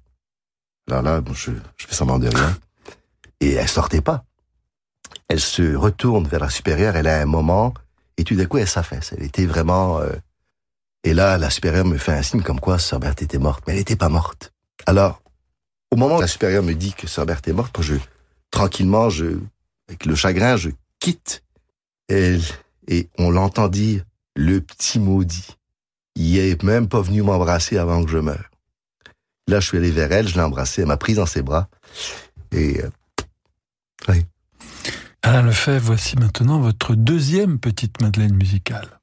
[0.91, 2.59] Alors là, je, je fais semblant de rien.
[3.41, 4.25] Et elle sortait pas.
[5.29, 7.75] Elle se retourne vers la supérieure, elle a un moment,
[8.17, 9.13] et tout d'un coup, elle s'affaisse.
[9.13, 10.01] Elle était vraiment...
[10.01, 10.13] euh,
[11.07, 13.75] Et là, la supérieure me fait un signe comme quoi Sœur Berthe était morte, mais
[13.75, 14.53] elle n'était pas morte.
[14.87, 15.23] Alors,
[15.93, 17.95] au moment où la supérieure me dit que Sœur Berthe est morte, je,
[18.51, 19.39] tranquillement, je,
[19.89, 21.45] avec le chagrin, je quitte
[22.09, 22.43] elle,
[22.89, 24.03] et on l'entend dire
[24.35, 25.57] le petit maudit.
[26.17, 28.51] Il est même pas venu m'embrasser avant que je meure.
[29.47, 31.69] Là, je suis allé vers elle, je l'ai embrassée, elle m'a prise dans ses bras.
[32.51, 32.91] Et euh,
[34.09, 34.27] oui.
[35.23, 38.96] Alain Lefebvre, voici maintenant votre deuxième petite Madeleine musicale.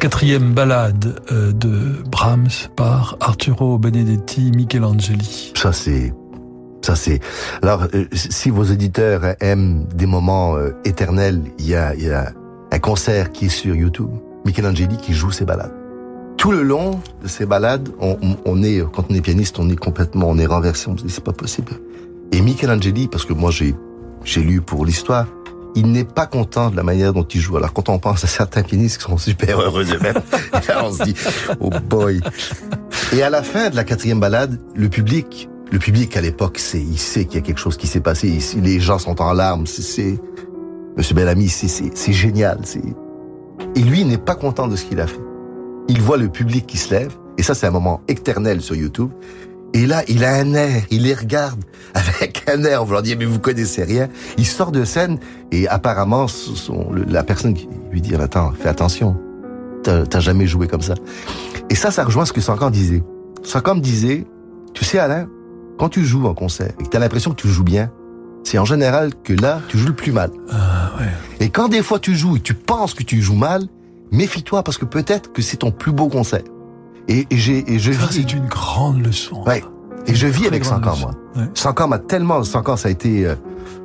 [0.00, 5.52] Quatrième ballade euh, de Brahms par Arturo Benedetti Michelangeli.
[5.54, 6.14] Ça, c'est...
[6.80, 7.20] Ça, c'est...
[7.60, 12.32] Alors, euh, si vos auditeurs aiment des moments euh, éternels, il y a, y a
[12.72, 14.08] un concert qui est sur YouTube.
[14.46, 15.74] Michelangeli qui joue ses ballades.
[16.38, 20.30] Tout le long de ces balades, on est, quand on est pianiste, on est complètement,
[20.30, 21.72] on est renversé, on se dit c'est pas possible.
[22.32, 23.74] Et Michelangeli, parce que moi j'ai,
[24.24, 25.26] j'ai lu pour l'histoire,
[25.74, 27.56] il n'est pas content de la manière dont il joue.
[27.56, 30.20] Alors quand on pense à certains pianistes qui sont super heureux de même,
[30.82, 31.14] on se dit,
[31.60, 32.20] oh boy.
[33.12, 36.80] Et à la fin de la quatrième balade, le public, le public à l'époque, c'est,
[36.80, 38.38] il sait qu'il y a quelque chose qui s'est passé.
[38.56, 39.66] Les gens sont en larmes.
[39.66, 40.20] C'est, c'est
[40.96, 42.58] Monsieur Bellamy, c'est, c'est, c'est génial.
[42.64, 42.82] C'est...
[43.76, 45.20] Et lui, il n'est pas content de ce qu'il a fait.
[45.88, 49.10] Il voit le public qui se lève, et ça, c'est un moment éternel sur YouTube.
[49.72, 51.62] Et là, il a un air, il les regarde
[51.94, 54.08] avec un air, on va leur dire, mais vous connaissez rien.
[54.36, 55.18] Il sort de scène,
[55.52, 56.26] et apparemment,
[57.06, 59.16] la personne qui lui dit, attends, fais attention,
[59.82, 60.94] t'as, jamais joué comme ça.
[61.68, 63.02] Et ça, ça rejoint ce que Sankan disait.
[63.42, 64.26] Sankan disait,
[64.74, 65.28] tu sais Alain,
[65.78, 67.90] quand tu joues en concert, et que t'as l'impression que tu joues bien,
[68.42, 70.30] c'est en général que là, tu joues le plus mal.
[70.50, 71.06] Ah, ouais.
[71.40, 73.66] Et quand des fois tu joues et tu penses que tu joues mal,
[74.10, 76.42] méfie-toi parce que peut-être que c'est ton plus beau concert.
[77.08, 79.42] Et, et j'ai, et je Ça, vis, c'est une grande leçon.
[79.46, 79.62] Ouais.
[80.06, 80.80] et je vis avec leçon.
[80.80, 81.10] moi.
[81.36, 81.48] Ouais.
[81.54, 83.34] Sankan m'a tellement, Sankan, ça a été, euh,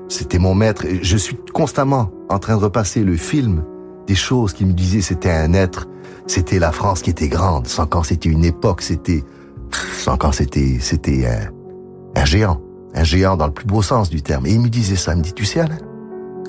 [0.09, 0.85] c'était mon maître.
[1.01, 3.63] Je suis constamment en train de repasser le film
[4.07, 5.87] des choses qui me disaient c'était un être,
[6.27, 7.67] c'était la France qui était grande.
[7.67, 9.23] Sankan, c'était une époque, c'était,
[9.97, 12.61] Sankan, c'était, c'était un, un géant.
[12.97, 14.45] Un géant dans le plus beau sens du terme.
[14.45, 15.77] Et il me disait ça, il me dit, tu sais, Alain,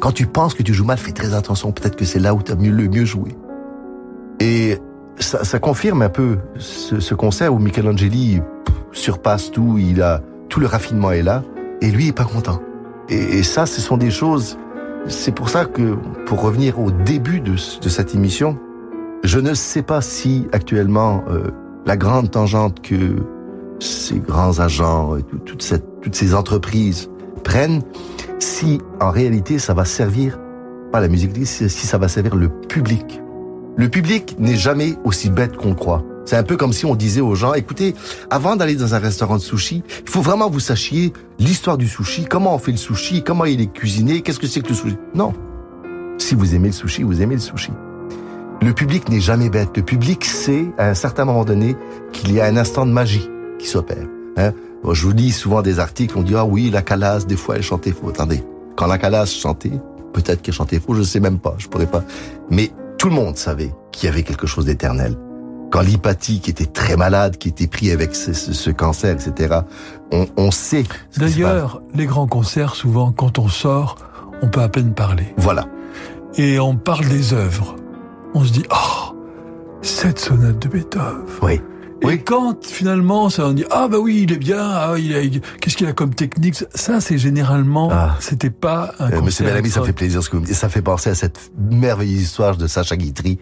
[0.01, 2.43] quand tu penses que tu joues mal, fais très attention, peut-être que c'est là où
[2.43, 3.35] tu as mieux, le mieux joué.
[4.39, 4.79] Et
[5.19, 8.41] ça, ça confirme un peu ce, ce concert où Michelangeli,
[8.93, 11.43] surpasse tout, il a tout le raffinement est là,
[11.81, 12.61] et lui est pas content.
[13.09, 14.59] Et, ça, ce sont des choses.
[15.07, 18.59] C'est pour ça que, pour revenir au début de, cette émission,
[19.23, 21.51] je ne sais pas si actuellement euh,
[21.85, 23.17] la grande tangente que
[23.79, 27.09] ces grands agents, toute cette, toutes ces entreprises
[27.45, 27.83] prennent,
[28.39, 30.39] si en réalité ça va servir
[30.91, 33.21] pas la musique, si ça va servir le public.
[33.79, 36.03] Le public n'est jamais aussi bête qu'on croit.
[36.25, 37.95] C'est un peu comme si on disait aux gens, écoutez,
[38.31, 41.87] avant d'aller dans un restaurant de sushi, il faut vraiment que vous sachiez l'histoire du
[41.87, 44.75] sushi, comment on fait le sushi, comment il est cuisiné, qu'est-ce que c'est que le
[44.75, 44.97] sushi.
[45.15, 45.35] Non.
[46.17, 47.71] Si vous aimez le sushi, vous aimez le sushi.
[48.63, 49.77] Le public n'est jamais bête.
[49.77, 51.77] Le public sait, à un certain moment donné,
[52.13, 54.07] qu'il y a un instant de magie qui s'opère.
[54.39, 54.53] Hein?
[54.91, 57.63] je vous lis souvent des articles, on dit, ah oui, la calasse, des fois, elle
[57.63, 58.09] chantait faux.
[58.09, 58.43] Attendez,
[58.75, 59.73] quand la calasse chantait,
[60.15, 62.05] peut-être qu'elle chantait faux, je sais même pas, je pourrais pas.
[62.51, 65.17] Mais tout le monde savait qu'il y avait quelque chose d'éternel.
[65.71, 69.61] Quand l'hypathie, qui était très malade, qui était pris avec ce, cancer, etc.,
[70.13, 70.85] on, on sait.
[71.17, 73.97] D'ailleurs, les grands concerts, souvent, quand on sort,
[74.43, 75.27] on peut à peine parler.
[75.37, 75.67] Voilà.
[76.37, 77.77] Et on parle des œuvres.
[78.35, 79.15] On se dit, oh,
[79.83, 81.25] cette sonate de Beethoven.
[81.43, 81.61] Oui.
[82.03, 85.77] Et quand finalement ça on dit ah bah oui il est bien ah il qu'est-ce
[85.77, 86.55] qu'il a comme technique?
[86.75, 88.17] Ça c'est généralement ah.
[88.21, 90.55] c'était pas un euh, Monsieur Bellamy ça fait plaisir ce que vous me dites.
[90.55, 93.39] Ça fait penser à cette merveilleuse histoire de Sacha Guitry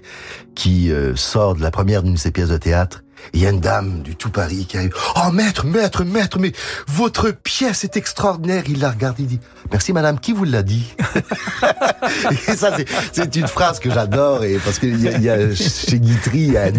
[0.54, 3.50] qui euh, sort de la première d'une de ses pièces de théâtre il y a
[3.50, 4.94] une dame du tout Paris qui arrive.
[5.16, 6.52] Oh maître, maître, maître, mais
[6.86, 8.64] votre pièce est extraordinaire.
[8.68, 10.94] Il la regarde, il dit Merci madame, qui vous l'a dit?
[12.48, 12.76] Et ça,
[13.12, 16.72] c'est une phrase que j'adore et parce qu'il y, y, a chez Guitry un,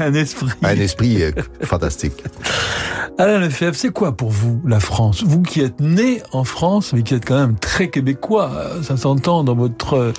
[0.00, 1.30] un, esprit, un esprit euh,
[1.62, 2.24] fantastique.
[3.18, 5.22] Alain Lefebvre, c'est quoi pour vous la France?
[5.24, 8.50] Vous qui êtes né en France, mais qui êtes quand même très québécois,
[8.82, 10.12] ça s'entend dans votre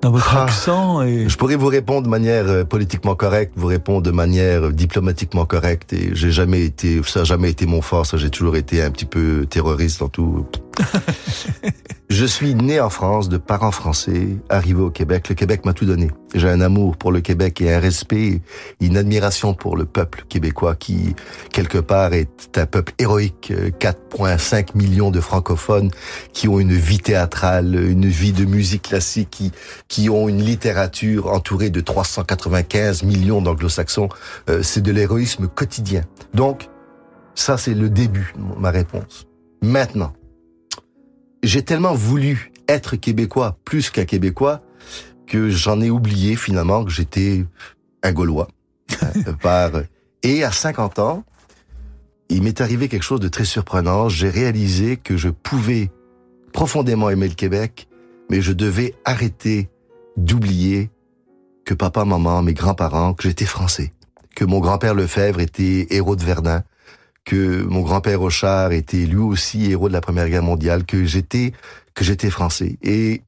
[0.00, 0.44] dans votre ah.
[0.44, 1.28] accent et...
[1.28, 5.44] Je pourrais vous répondre de manière euh, politiquement correcte, vous répondre de manière euh, diplomatiquement
[5.44, 8.82] correcte et j'ai jamais été, ça n'a jamais été mon fort, ça j'ai toujours été
[8.82, 10.46] un petit peu terroriste en tout.
[12.10, 15.28] je suis né en France, de parents français, arrivé au Québec.
[15.28, 16.10] Le Québec m'a tout donné.
[16.34, 18.40] J'ai un amour pour le Québec et un respect,
[18.80, 21.14] une admiration pour le peuple québécois qui,
[21.52, 23.52] quelque part, est un peuple héroïque.
[23.80, 25.90] 4,5 millions de francophones
[26.32, 29.52] qui ont une vie théâtrale, une vie de musique classique, qui,
[29.88, 34.08] qui ont une littérature entourée de 395 millions d'anglo-saxons.
[34.48, 36.02] Euh, c'est de l'héroïsme quotidien.
[36.34, 36.68] Donc,
[37.34, 39.26] ça, c'est le début, ma réponse.
[39.62, 40.12] Maintenant,
[41.42, 44.62] j'ai tellement voulu être québécois plus qu'un québécois
[45.26, 47.44] que j'en ai oublié finalement que j'étais
[48.02, 48.48] un Gaulois.
[49.42, 49.70] Par
[50.22, 51.24] et à 50 ans,
[52.28, 54.08] il m'est arrivé quelque chose de très surprenant.
[54.08, 55.90] J'ai réalisé que je pouvais
[56.52, 57.88] profondément aimer le Québec,
[58.28, 59.70] mais je devais arrêter
[60.16, 60.90] d'oublier
[61.64, 63.92] que papa, maman, mes grands-parents, que j'étais français,
[64.34, 66.62] que mon grand-père Lefebvre était héros de Verdun,
[67.24, 71.52] que mon grand-père Auchard était lui aussi héros de la Première Guerre mondiale, que j'étais
[71.94, 72.78] que j'étais français.
[72.82, 73.22] Et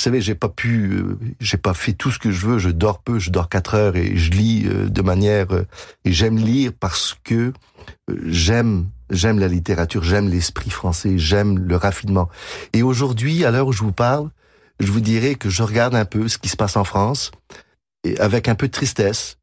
[0.00, 2.58] vous savez, j'ai pas pu, euh, j'ai pas fait tout ce que je veux.
[2.58, 5.66] Je dors peu, je dors quatre heures et je lis euh, de manière euh,
[6.04, 7.52] et j'aime lire parce que
[8.24, 12.28] j'aime j'aime la littérature, j'aime l'esprit français, j'aime le raffinement.
[12.72, 14.30] Et aujourd'hui, à l'heure où je vous parle,
[14.78, 17.30] je vous dirais que je regarde un peu ce qui se passe en France
[18.04, 19.36] et avec un peu de tristesse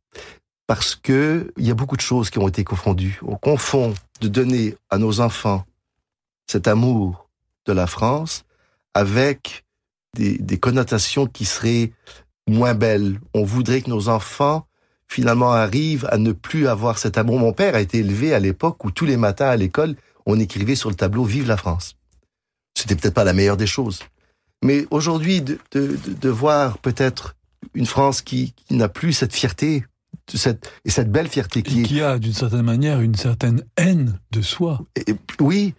[0.68, 3.20] parce que il y a beaucoup de choses qui ont été confondues.
[3.26, 5.66] On confond de donner à nos enfants
[6.46, 7.30] cet amour
[7.66, 8.44] de la France
[8.94, 9.66] avec
[10.14, 11.92] des, connotations qui seraient
[12.48, 13.20] moins belles.
[13.34, 14.66] On voudrait que nos enfants
[15.08, 17.40] finalement arrivent à ne plus avoir cet amour.
[17.40, 20.76] Mon père a été élevé à l'époque où tous les matins à l'école, on écrivait
[20.76, 21.96] sur le tableau Vive la France.
[22.76, 24.00] C'était peut-être pas la meilleure des choses.
[24.64, 27.36] Mais aujourd'hui, de, voir peut-être
[27.74, 29.84] une France qui n'a plus cette fierté
[30.34, 34.20] cette, et cette belle fierté qui, et qui a d'une certaine manière une certaine haine
[34.32, 34.82] de soi.
[35.40, 35.74] oui,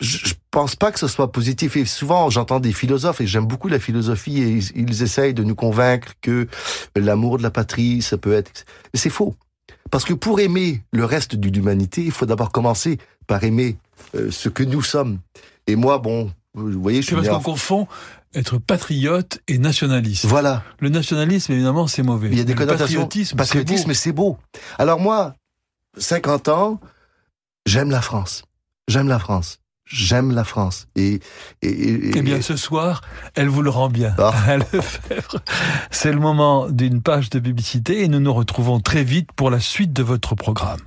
[0.00, 1.76] je, pense pas que ce soit positif.
[1.76, 5.54] Et souvent, j'entends des philosophes, et j'aime beaucoup la philosophie, et ils, essayent de nous
[5.54, 6.46] convaincre que
[6.94, 8.66] l'amour de la patrie, ça peut être...
[8.92, 9.34] Mais c'est faux.
[9.90, 13.76] Parce que pour aimer le reste de l'humanité, il faut d'abord commencer par aimer
[14.14, 15.20] euh, ce que nous sommes.
[15.66, 17.16] Et moi, bon, vous voyez, je suis...
[17.16, 17.88] parce qu'on confond
[18.34, 20.26] être patriote et nationaliste.
[20.26, 20.62] Voilà.
[20.80, 22.28] Le nationalisme, évidemment, c'est mauvais.
[22.30, 23.02] Il y a des connotations.
[23.02, 24.38] Patriotisme, patriotisme c'est beau.
[24.78, 25.34] Alors moi,
[25.98, 26.80] 50 ans,
[27.66, 28.44] j'aime la France.
[28.88, 29.58] J'aime la France.
[29.84, 30.86] J'aime la France.
[30.96, 31.20] Et,
[31.60, 33.02] et, et, eh bien, ce soir,
[33.34, 34.14] elle vous le rend bien.
[34.18, 34.32] Ah.
[35.90, 39.60] C'est le moment d'une page de publicité et nous nous retrouvons très vite pour la
[39.60, 40.80] suite de votre programme.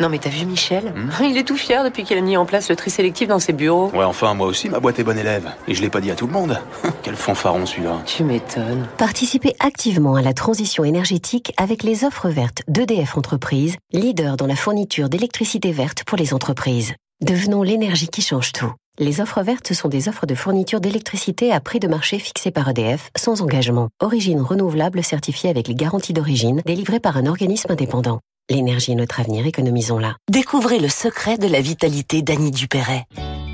[0.00, 2.68] Non mais t'as vu Michel Il est tout fier depuis qu'il a mis en place
[2.68, 3.90] le tri sélectif dans ses bureaux.
[3.90, 5.50] Ouais, enfin, moi aussi, ma boîte est bonne élève.
[5.66, 6.60] Et je l'ai pas dit à tout le monde.
[7.02, 7.98] Quel fanfaron celui-là.
[8.06, 8.86] Tu m'étonnes.
[8.96, 14.56] Participez activement à la transition énergétique avec les offres vertes d'EDF Entreprises, leader dans la
[14.56, 16.94] fourniture d'électricité verte pour les entreprises.
[17.20, 18.72] Devenons l'énergie qui change tout.
[19.00, 22.68] Les offres vertes sont des offres de fourniture d'électricité à prix de marché fixé par
[22.68, 23.88] EDF, sans engagement.
[24.00, 28.18] Origine renouvelable certifiée avec les garanties d'origine, délivrées par un organisme indépendant.
[28.50, 30.16] L'énergie est notre avenir, économisons-la.
[30.30, 33.04] Découvrez le secret de la vitalité d'Annie Dupéret.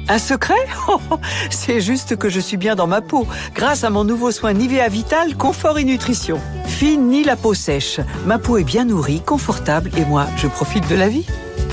[0.08, 0.54] Un secret?
[0.88, 1.00] Oh,
[1.50, 4.86] C'est juste que je suis bien dans ma peau, grâce à mon nouveau soin Nivea
[4.88, 6.38] Vital Confort et Nutrition.
[6.66, 10.88] Fine ni la peau sèche, ma peau est bien nourrie, confortable et moi, je profite
[10.88, 11.26] de la vie.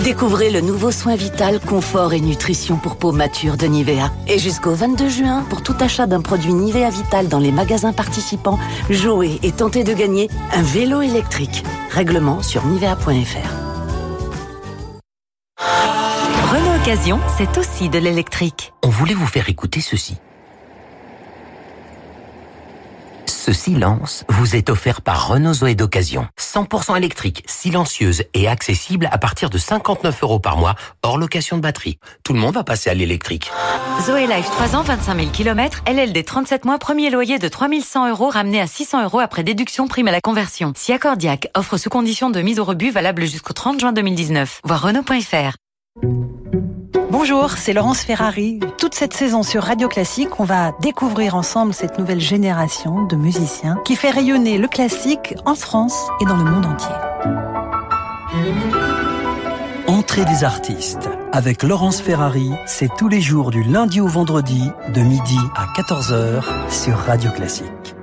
[0.04, 4.12] Découvrez le nouveau soin vital, confort et nutrition pour peau mature de Nivea.
[4.28, 8.58] Et jusqu'au 22 juin, pour tout achat d'un produit Nivea Vital dans les magasins participants,
[8.90, 11.64] jouez et tentez de gagner un vélo électrique.
[11.92, 13.12] Règlement sur nivea.fr.
[16.52, 18.74] Renault Occasion, c'est aussi de l'électrique.
[18.82, 20.18] On voulait vous faire écouter ceci.
[23.44, 26.28] Ce silence vous est offert par Renault Zoé d'occasion.
[26.40, 31.64] 100% électrique, silencieuse et accessible à partir de 59 euros par mois, hors location de
[31.64, 31.98] batterie.
[32.24, 33.52] Tout le monde va passer à l'électrique.
[34.06, 38.30] Zoé Life 3 ans, 25 000 km, LLD 37 mois, premier loyer de 3100 euros
[38.30, 40.74] ramené à 600 euros après déduction prime à la conversion.
[40.76, 44.62] Si Accordiac offre sous condition de mise au rebut valable jusqu'au 30 juin 2019.
[44.64, 45.61] Voir Renault.fr.
[47.12, 48.62] Bonjour, c'est Laurence Ferrari.
[48.78, 53.78] Toute cette saison sur Radio Classique, on va découvrir ensemble cette nouvelle génération de musiciens
[53.84, 56.96] qui fait rayonner le classique en France et dans le monde entier.
[59.88, 61.10] Entrée des artistes.
[61.34, 64.64] Avec Laurence Ferrari, c'est tous les jours du lundi au vendredi,
[64.94, 67.96] de midi à 14h sur Radio Classique.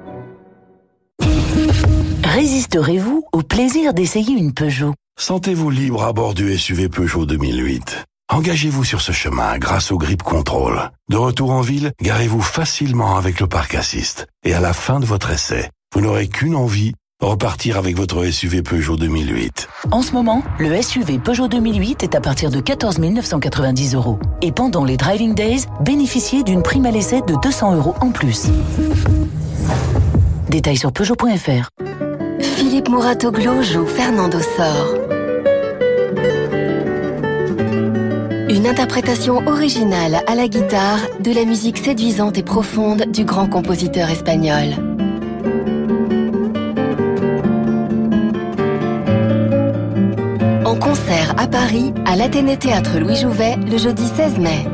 [2.22, 8.04] Résisterez-vous au plaisir d'essayer une Peugeot Sentez-vous libre à bord du SUV Peugeot 2008.
[8.28, 10.92] Engagez-vous sur ce chemin grâce au Grip Control.
[11.10, 14.28] De retour en ville, garez-vous facilement avec le parc assist.
[14.44, 18.62] Et à la fin de votre essai, vous n'aurez qu'une envie, repartir avec votre SUV
[18.62, 19.68] Peugeot 2008.
[19.90, 24.20] En ce moment, le SUV Peugeot 2008 est à partir de 14 990 euros.
[24.40, 28.46] Et pendant les Driving Days, bénéficiez d'une prime à l'essai de 200 euros en plus.
[30.48, 31.70] Détails sur Peugeot.fr.
[32.40, 34.97] Philippe Mouratoglou joue Fernando Sor.
[38.58, 44.10] Une interprétation originale à la guitare de la musique séduisante et profonde du grand compositeur
[44.10, 44.74] espagnol.
[50.64, 54.66] En concert à Paris, à l'Athénée Théâtre Louis Jouvet, le jeudi 16 mai.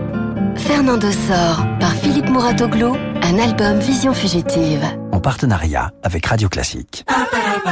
[0.57, 5.04] Fernando Sor, par Philippe Mouratoglou, un album Vision fugitive.
[5.25, 7.07] En partenariat avec Radio Classique.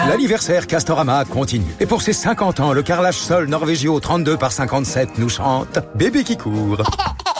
[0.09, 1.70] L'anniversaire Castorama continue.
[1.80, 6.24] Et pour ses 50 ans, le carrelage sol Norvégio 32 par 57 nous chante Bébé
[6.24, 6.82] qui court.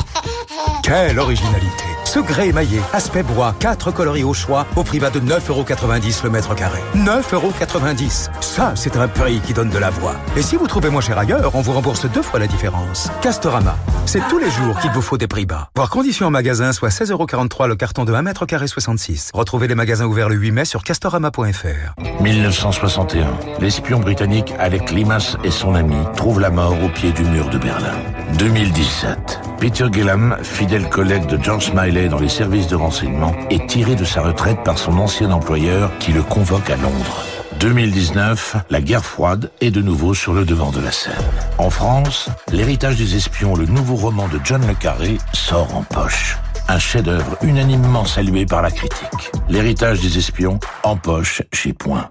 [0.83, 5.19] Quelle originalité Ce grès émaillé, aspect bois, 4 coloris au choix, au prix bas de
[5.19, 6.79] 9,90€ le mètre carré.
[6.95, 10.17] 9,90€ Ça, c'est un prix qui donne de la voix.
[10.37, 13.09] Et si vous trouvez moins cher ailleurs, on vous rembourse deux fois la différence.
[13.23, 15.71] Castorama, c'est tous les jours qu'il vous faut des prix bas.
[15.75, 19.31] Voir conditions en magasin, soit 16,43€ le carton de 1 mètre carré 66.
[19.33, 21.95] Retrouvez les magasins ouverts le 8 mai sur castorama.fr.
[22.21, 23.27] 1961.
[23.59, 27.57] L'espion britannique Alec Limas et son ami trouvent la mort au pied du mur de
[27.57, 27.95] Berlin.
[28.39, 29.41] 2017.
[29.63, 34.05] Peter Gillam, fidèle collègue de John Smiley dans les services de renseignement, est tiré de
[34.05, 37.25] sa retraite par son ancien employeur qui le convoque à Londres.
[37.61, 41.13] 2019, la guerre froide est de nouveau sur le devant de la scène.
[41.59, 46.39] En France, L'héritage des espions, le nouveau roman de John Le Carré, sort en poche.
[46.69, 49.31] Un chef-d'œuvre unanimement salué par la critique.
[49.49, 52.11] L'héritage des espions en poche chez Point.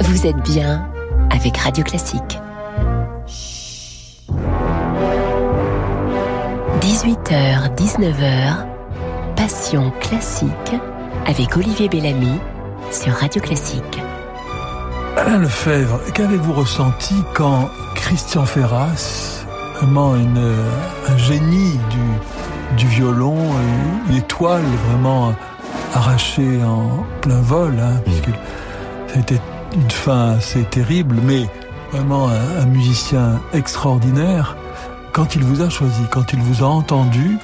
[0.00, 0.88] Vous êtes bien
[1.30, 2.38] avec Radio Classique.
[7.08, 8.66] 18h, 19h,
[9.34, 10.74] Passion classique
[11.24, 12.38] avec Olivier Bellamy
[12.90, 14.02] sur Radio Classique.
[15.16, 19.46] Alain Lefebvre, qu'avez-vous ressenti quand Christian Ferras,
[19.76, 20.52] vraiment une,
[21.08, 23.38] un génie du, du violon,
[24.10, 25.32] une étoile vraiment
[25.94, 28.36] arrachée en plein vol, hein, puisque
[29.14, 29.40] c'était
[29.72, 31.46] une fin assez terrible, mais
[31.90, 34.58] vraiment un, un musicien extraordinaire,
[35.12, 37.38] quand il vous a choisi, quand il vous a entendu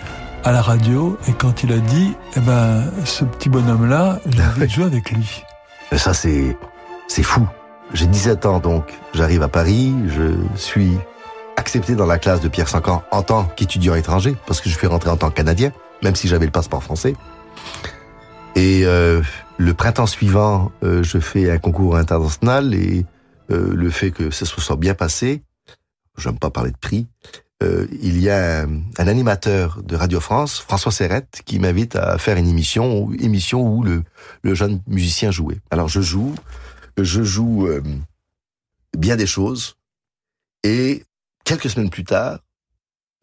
[0.44, 4.60] à la radio et quand il a dit, eh ben, ce petit bonhomme-là, j'ai envie
[4.60, 5.42] de jouer avec lui.
[5.92, 6.56] Ça, c'est,
[7.08, 7.46] c'est fou.
[7.92, 10.98] J'ai 17 ans, donc j'arrive à Paris, je suis
[11.56, 14.86] accepté dans la classe de Pierre Sancan en tant qu'étudiant étranger, parce que je suis
[14.86, 17.14] rentré en tant que Canadien, même si j'avais le passeport français.
[18.56, 19.22] Et euh,
[19.56, 23.06] le printemps suivant, euh, je fais un concours international et
[23.50, 25.42] euh, le fait que ça se soit bien passé,
[26.16, 27.06] je n'aime pas parler de prix,
[27.62, 32.36] euh, il y a un, animateur de Radio France, François Serrette, qui m'invite à faire
[32.36, 34.04] une émission, où le,
[34.54, 35.60] jeune musicien jouait.
[35.70, 36.34] Alors je joue,
[36.98, 37.82] je joue euh,
[38.96, 39.76] bien des choses,
[40.64, 41.04] et
[41.44, 42.40] quelques semaines plus tard,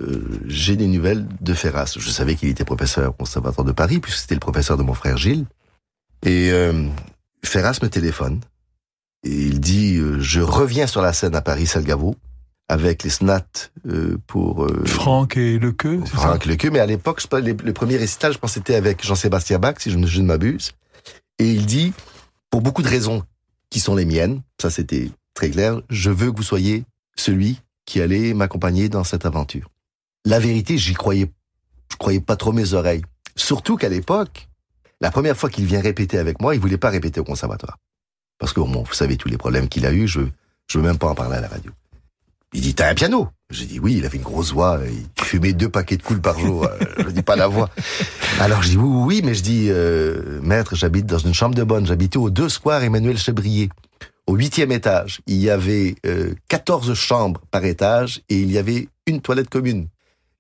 [0.01, 1.95] euh, j'ai des nouvelles de Ferras.
[1.99, 4.93] Je savais qu'il était professeur au Conservatoire de Paris, puisque c'était le professeur de mon
[4.93, 5.45] frère Gilles.
[6.23, 6.51] Et
[7.43, 8.41] Ferras me téléphone,
[9.23, 12.15] et il dit Je reviens sur la scène à Paris-Salgavo,
[12.71, 14.63] avec les Snats euh, pour...
[14.63, 18.75] Euh, Franck et Lequeux Franck Lequeux, mais à l'époque, le, premier récital, je pense c'était
[18.75, 20.71] avec Jean-Sébastien Bach, si je, je ne m'abuse.
[21.37, 21.91] Et il dit,
[22.49, 23.23] pour beaucoup de raisons
[23.69, 26.85] qui sont les miennes, ça c'était très clair, je veux que vous soyez
[27.17, 29.69] celui qui allait m'accompagner dans cette aventure.
[30.23, 31.29] La vérité, j'y croyais,
[31.91, 33.03] je croyais pas trop mes oreilles.
[33.35, 34.47] Surtout qu'à l'époque,
[35.01, 37.79] la première fois qu'il vient répéter avec moi, il voulait pas répéter au conservatoire.
[38.37, 40.21] Parce que, bon, vous savez tous les problèmes qu'il a eu, je,
[40.69, 41.69] je veux même pas en parler à la radio.
[42.53, 43.29] Il dit, t'as un piano?
[43.49, 46.39] J'ai dit, oui, il avait une grosse voix, il fumait deux paquets de coups par
[46.39, 47.69] jour, je dis pas la voix.
[48.39, 51.55] Alors je dis, oui, oui, oui, mais je dis, euh, maître, j'habite dans une chambre
[51.55, 53.69] de bonne, j'habitais au deux square Emmanuel Chebrier.
[54.27, 58.87] Au huitième étage, il y avait euh, 14 chambres par étage et il y avait
[59.07, 59.87] une toilette commune.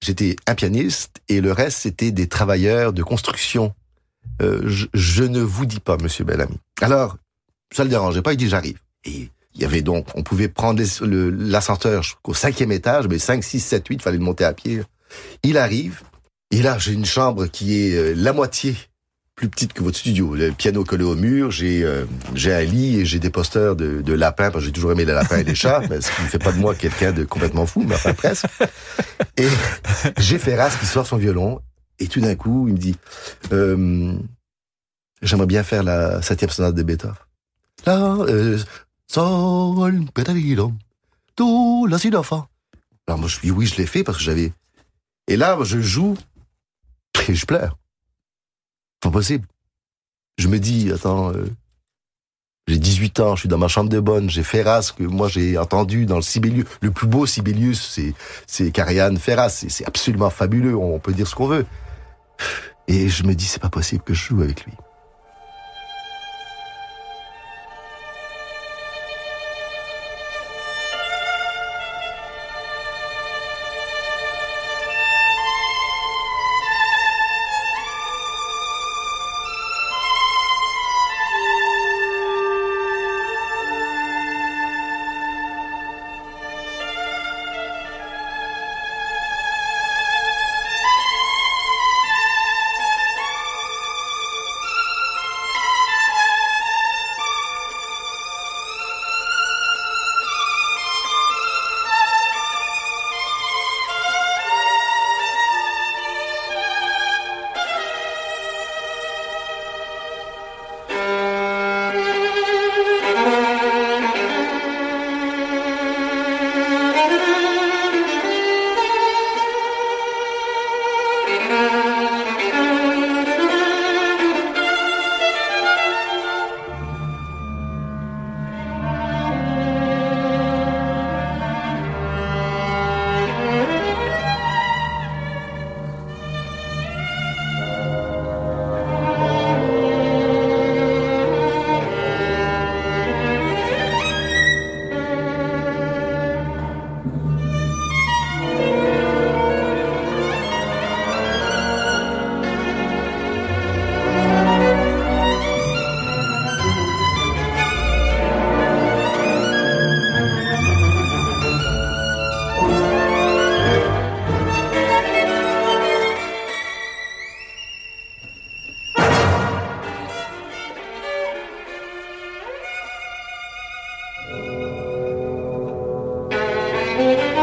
[0.01, 3.73] J'étais un pianiste et le reste, c'était des travailleurs de construction.
[4.41, 6.57] Euh, je, je, ne vous dis pas, monsieur Bellamy.
[6.81, 7.17] Alors,
[7.73, 8.79] ça le dérangeait pas, il dit j'arrive.
[9.05, 13.59] Et il y avait donc, on pouvait prendre l'ascenseur jusqu'au cinquième étage, mais 5, 6,
[13.59, 14.81] 7, 8, il fallait le monter à pied.
[15.43, 16.01] Il arrive,
[16.51, 18.75] et là, j'ai une chambre qui est euh, la moitié
[19.35, 20.35] plus petite que votre studio.
[20.35, 24.01] Le piano collé au mur, j'ai euh, j'ai un lit et j'ai des posters de,
[24.01, 26.21] de lapins, parce que j'ai toujours aimé les lapins et les chats, mais ce qui
[26.21, 28.45] ne fait pas de moi quelqu'un de complètement fou, mais enfin presque.
[29.37, 29.47] Et
[30.17, 31.59] j'ai Ferras qui sort son violon,
[31.99, 32.95] et tout d'un coup, il me dit,
[33.51, 34.13] euh,
[35.21, 37.15] j'aimerais bien faire la septième sonate de Beethoven.
[37.85, 38.59] Là, euh,
[41.37, 41.97] do, la.
[43.07, 44.53] Alors moi, je dis oui, je l'ai fait parce que j'avais...
[45.27, 46.17] Et là, je joue
[47.27, 47.77] et je pleure.
[49.01, 49.47] Pas possible.
[50.37, 51.45] Je me dis, attends, euh,
[52.67, 55.57] j'ai 18 ans, je suis dans ma chambre de bonne, j'ai Ferras, que moi j'ai
[55.57, 56.65] entendu dans le Sibelius.
[56.81, 58.13] Le plus beau Sibelius, c'est,
[58.47, 59.49] c'est Carianne Ferras.
[59.49, 61.65] C'est absolument fabuleux, on peut dire ce qu'on veut.
[62.87, 64.73] Et je me dis, c'est pas possible que je joue avec lui.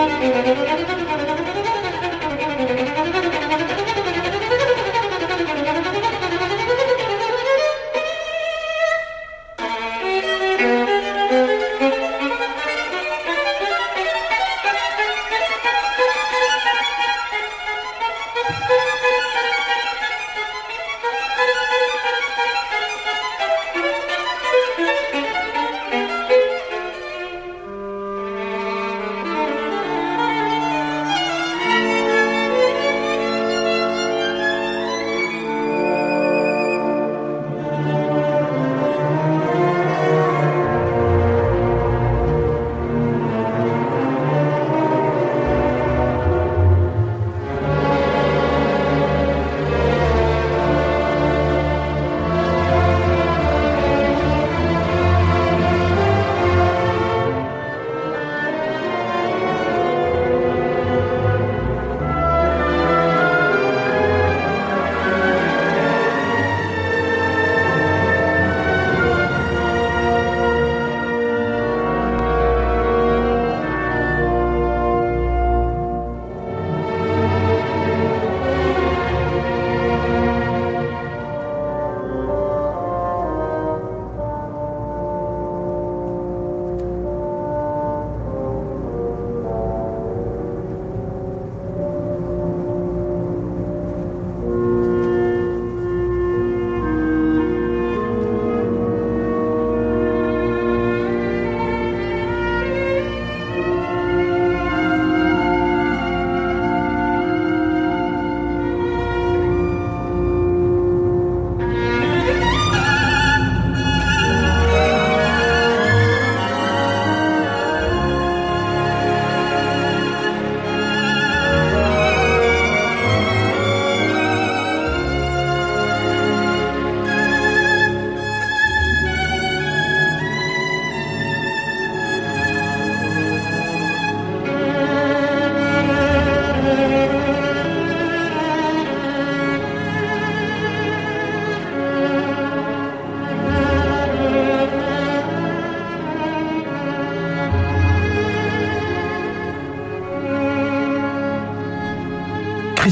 [0.08, 0.97] Música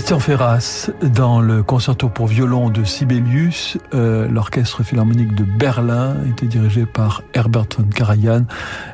[0.07, 6.47] Christian Ferras, dans le concerto pour violon de Sibelius, euh, l'orchestre philharmonique de Berlin était
[6.47, 8.45] dirigé par Herbert von Karajan.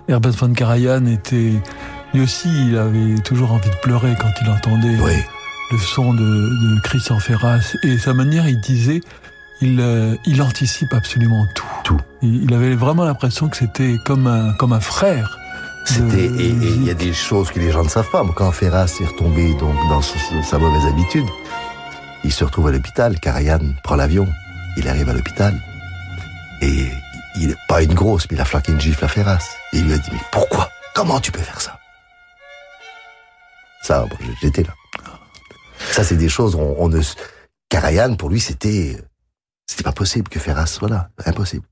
[0.09, 1.61] Herbert von Karajan était,
[2.15, 4.97] lui aussi, il avait toujours envie de pleurer quand il entendait
[5.71, 7.77] le son de, de, Christian Ferras.
[7.83, 9.03] Et sa manière, il disait,
[9.61, 11.67] il, euh, il anticipe absolument tout.
[11.85, 12.01] Tout.
[12.23, 15.42] Il, il avait vraiment l'impression que c'était comme un, comme un frère.
[15.85, 18.25] C'était et il y a des choses que les gens ne savent pas.
[18.35, 21.27] Quand Ferras est retombé donc dans sa mauvaise habitude,
[22.25, 23.19] il se retrouve à l'hôpital.
[23.19, 24.29] Karajan prend l'avion,
[24.77, 25.61] il arrive à l'hôpital
[26.61, 26.87] et
[27.37, 29.45] il est pas une grosse, mais il a flanqué une gifle à Ferras.
[29.73, 30.71] Et il lui a dit mais pourquoi?
[30.95, 31.79] Comment tu peux faire ça?
[33.83, 34.75] Ça, bon, j'étais là.
[35.91, 36.55] Ça, c'est des choses.
[36.55, 37.01] On, on ne.
[37.69, 39.03] Karajan, pour lui, c'était
[39.67, 41.67] c'était pas possible que Ferras soit là, impossible.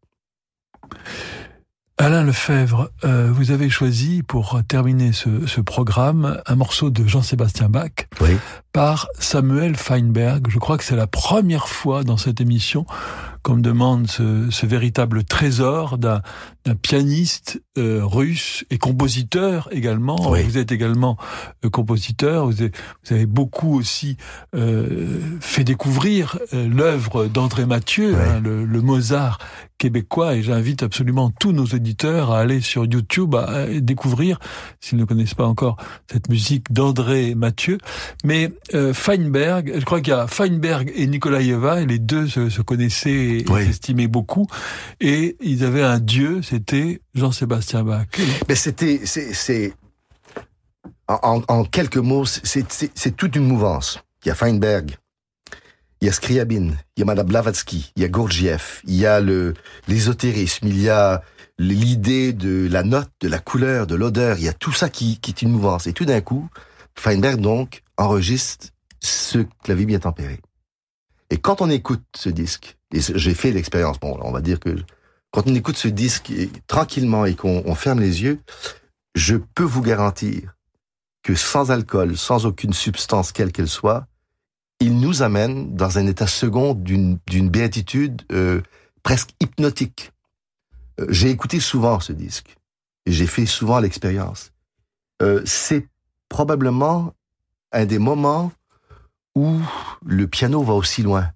[2.00, 7.68] Alain Lefebvre, euh, vous avez choisi pour terminer ce, ce programme un morceau de Jean-Sébastien
[7.68, 7.90] Bach
[8.20, 8.36] oui.
[8.72, 10.46] par Samuel Feinberg.
[10.48, 12.86] Je crois que c'est la première fois dans cette émission
[13.42, 16.22] qu'on me demande ce, ce véritable trésor d'un
[16.82, 20.30] pianiste euh, russe et compositeur également.
[20.30, 20.42] Oui.
[20.42, 21.16] Vous êtes également
[21.64, 22.46] euh, compositeur.
[22.46, 22.72] Vous avez,
[23.04, 24.18] vous avez, beaucoup aussi
[24.54, 28.20] euh, fait découvrir euh, l'œuvre d'André Mathieu, oui.
[28.20, 29.38] hein, le, le, Mozart
[29.78, 30.34] québécois.
[30.34, 34.38] Et j'invite absolument tous nos auditeurs à aller sur YouTube à découvrir,
[34.80, 35.78] s'ils ne connaissent pas encore,
[36.12, 37.78] cette musique d'André Mathieu.
[38.24, 42.50] Mais euh, Feinberg, je crois qu'il y a Feinberg et Nikolaeva, et les deux se,
[42.50, 43.66] se connaissaient et oui.
[43.66, 44.46] s'estimaient beaucoup.
[45.00, 48.06] Et ils avaient un dieu, c'était Jean-Sébastien Bach.
[48.48, 49.74] Mais c'était, c'est,
[51.08, 54.00] en, en, quelques mots, c'est toute une mouvance.
[54.24, 54.96] Il y a Feinberg,
[56.00, 59.06] il y a Scriabine, il y a Madame Blavatsky, il y a Gurdjieff, il y
[59.06, 59.54] a le
[59.88, 61.22] l'ésotérisme, il y a
[61.58, 65.18] l'idée de la note, de la couleur, de l'odeur, il y a tout ça qui,
[65.20, 65.86] qui est une mouvance.
[65.86, 66.48] Et tout d'un coup,
[66.94, 68.68] Feinberg donc enregistre
[69.00, 70.40] ce clavier bien tempéré.
[71.30, 74.76] Et quand on écoute ce disque, et j'ai fait l'expérience, bon, on va dire que
[75.30, 76.32] quand on écoute ce disque
[76.66, 78.40] tranquillement et qu'on ferme les yeux,
[79.14, 80.56] je peux vous garantir
[81.22, 84.06] que sans alcool, sans aucune substance quelle qu'elle soit,
[84.80, 87.18] il nous amène dans un état second d'une
[87.50, 88.62] béatitude euh,
[89.02, 90.12] presque hypnotique.
[91.00, 92.56] Euh, j'ai écouté souvent ce disque
[93.06, 94.52] et j'ai fait souvent l'expérience.
[95.22, 95.86] Euh, C'est
[96.30, 97.12] probablement
[97.72, 98.50] un des moments
[99.34, 99.58] où
[100.06, 101.28] le piano va aussi loin.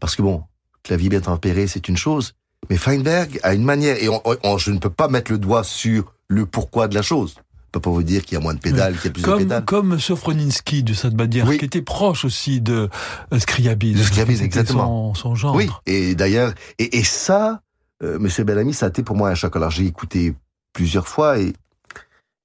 [0.00, 0.42] Parce que bon,
[0.82, 2.32] clavier bien tempéré, c'est une chose,
[2.70, 5.62] mais Feinberg a une manière, et on, on, je ne peux pas mettre le doigt
[5.64, 7.34] sur le pourquoi de la chose.
[7.36, 9.22] Je peux pas vous dire qu'il y a moins de pédales, qu'il y a plus
[9.22, 9.64] comme, de pédales.
[9.66, 11.58] Comme Sofroninski de manière, Oui.
[11.58, 12.88] qui était proche aussi de
[13.32, 13.98] euh, Scriabine.
[13.98, 15.12] De Scriabine, exactement.
[15.14, 15.54] Son, son genre.
[15.54, 17.60] Oui, et d'ailleurs, et, et ça,
[18.02, 19.54] euh, Monsieur Bellamy, ça a été pour moi un choc.
[19.56, 20.34] Alors j'ai écouté
[20.72, 21.52] plusieurs fois et,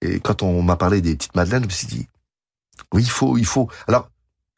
[0.01, 2.07] et quand on m'a parlé des petites madeleines, je me suis dit,
[2.93, 3.69] oui, il faut, il faut.
[3.87, 4.09] Alors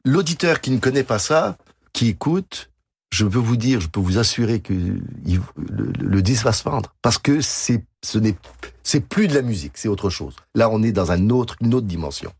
[0.04, 1.56] l'auditeur qui ne connaît pas ça,
[1.92, 2.70] qui écoute,
[3.12, 6.94] je peux vous dire, je peux vous assurer que le, le, disque va se vendre
[7.00, 8.36] parce que c'est, ce n'est,
[8.82, 10.34] c'est plus de la musique, c'est autre chose.
[10.54, 12.32] Là, on est dans une autre dimension.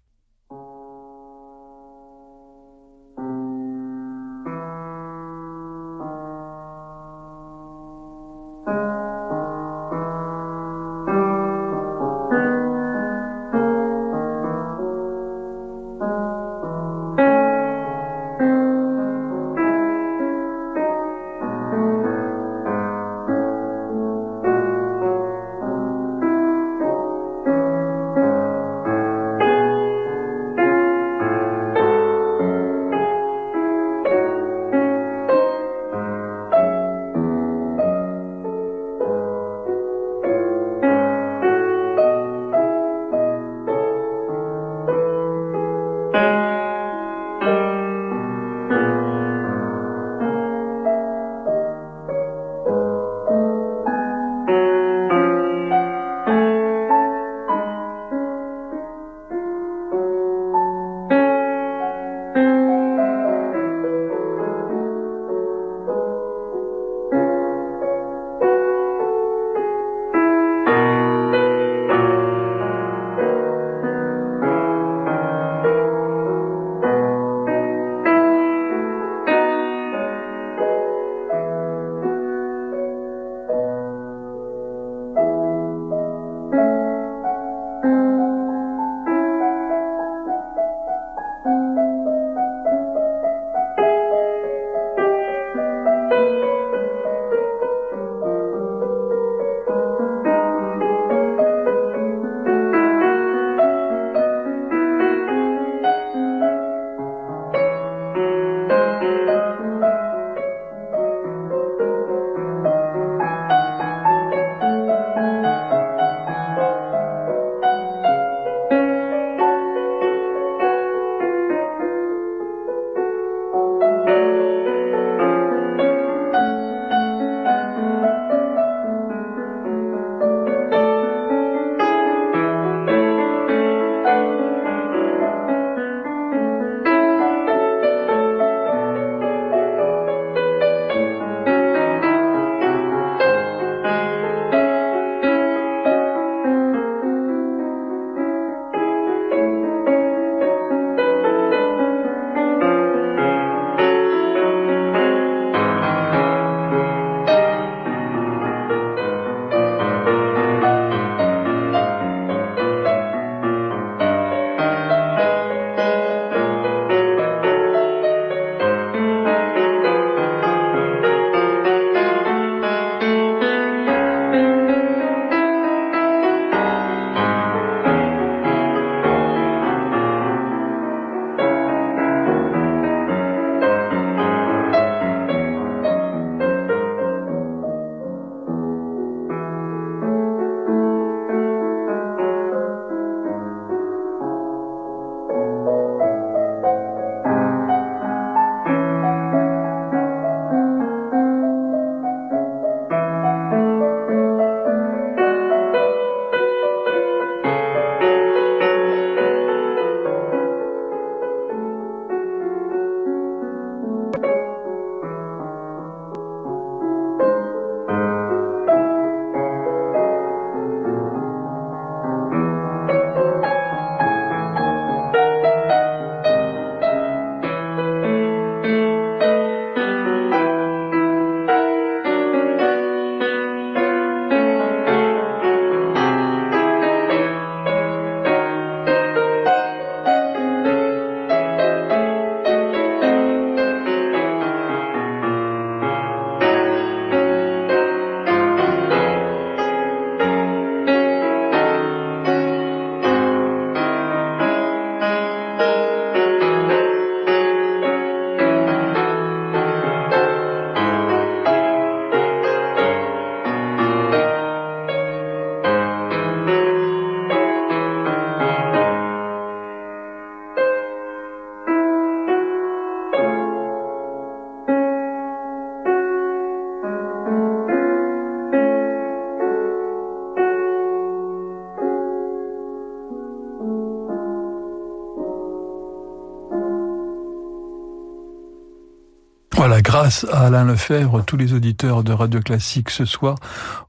[289.67, 293.39] Voilà, grâce à Alain Lefebvre, tous les auditeurs de Radio Classique ce soir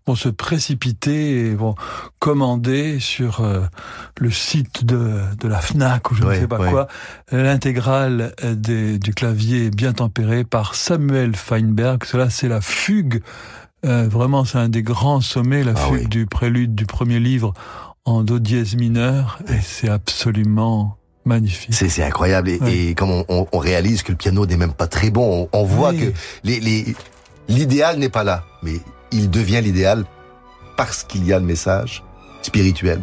[0.07, 1.75] vont se précipiter et vont
[2.19, 3.59] commander sur euh,
[4.17, 6.87] le site de, de la FNAC ou je ne sais pas quoi
[7.29, 12.05] l'intégrale du clavier bien tempéré par Samuel Feinberg.
[12.05, 13.21] Cela, c'est la fugue.
[13.85, 17.53] Euh, vraiment, c'est un des grands sommets, la ah fugue du prélude du premier livre
[18.05, 19.39] en do dièse mineur.
[19.49, 20.95] Et c'est absolument
[21.25, 21.73] Magnifique.
[21.73, 25.09] C'est incroyable et, comme on, on, on, réalise que le piano n'est même pas très
[25.09, 26.13] bon, on, on voit que
[26.43, 26.95] les
[27.47, 28.79] l'idéal n'est pas là, mais
[29.11, 30.05] il devient l'idéal
[30.77, 32.03] parce qu'il y a le message
[32.41, 33.01] spirituel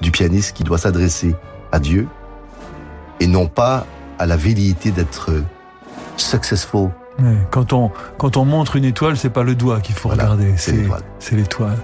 [0.00, 1.34] du pianiste qui doit s'adresser
[1.72, 2.06] à Dieu
[3.20, 3.86] et non pas
[4.18, 5.32] à la velléité d'être
[6.16, 6.90] successful.
[7.50, 10.86] quand on quand on montre une étoile, c'est pas le doigt qu'il faut regarder, c'est
[11.18, 11.78] c'est l'étoile.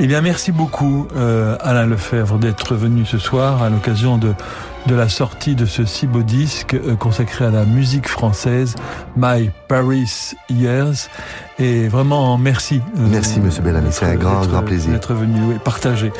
[0.00, 4.32] Eh bien, merci beaucoup euh, Alain Lefebvre d'être venu ce soir à l'occasion de
[4.86, 8.74] de la sortie de ce si beau disque euh, consacré à la musique française,
[9.16, 11.08] My Paris Years.
[11.58, 12.82] Et vraiment, merci.
[12.98, 13.88] Euh, merci, Monsieur Bellamy.
[13.92, 14.92] C'est un grand, grand plaisir.
[14.92, 16.12] D'être venu partager.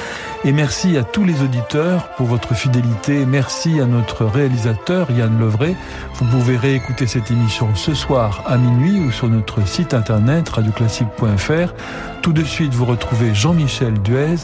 [0.45, 3.27] Et merci à tous les auditeurs pour votre fidélité.
[3.27, 5.77] Merci à notre réalisateur, Yann Levray.
[6.15, 11.75] Vous pouvez réécouter cette émission ce soir à minuit ou sur notre site internet radioclassique.fr.
[12.23, 14.37] Tout de suite, vous retrouvez Jean-Michel Duez.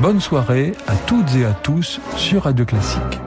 [0.00, 3.20] Bonne soirée à toutes et à tous sur Radio Classique.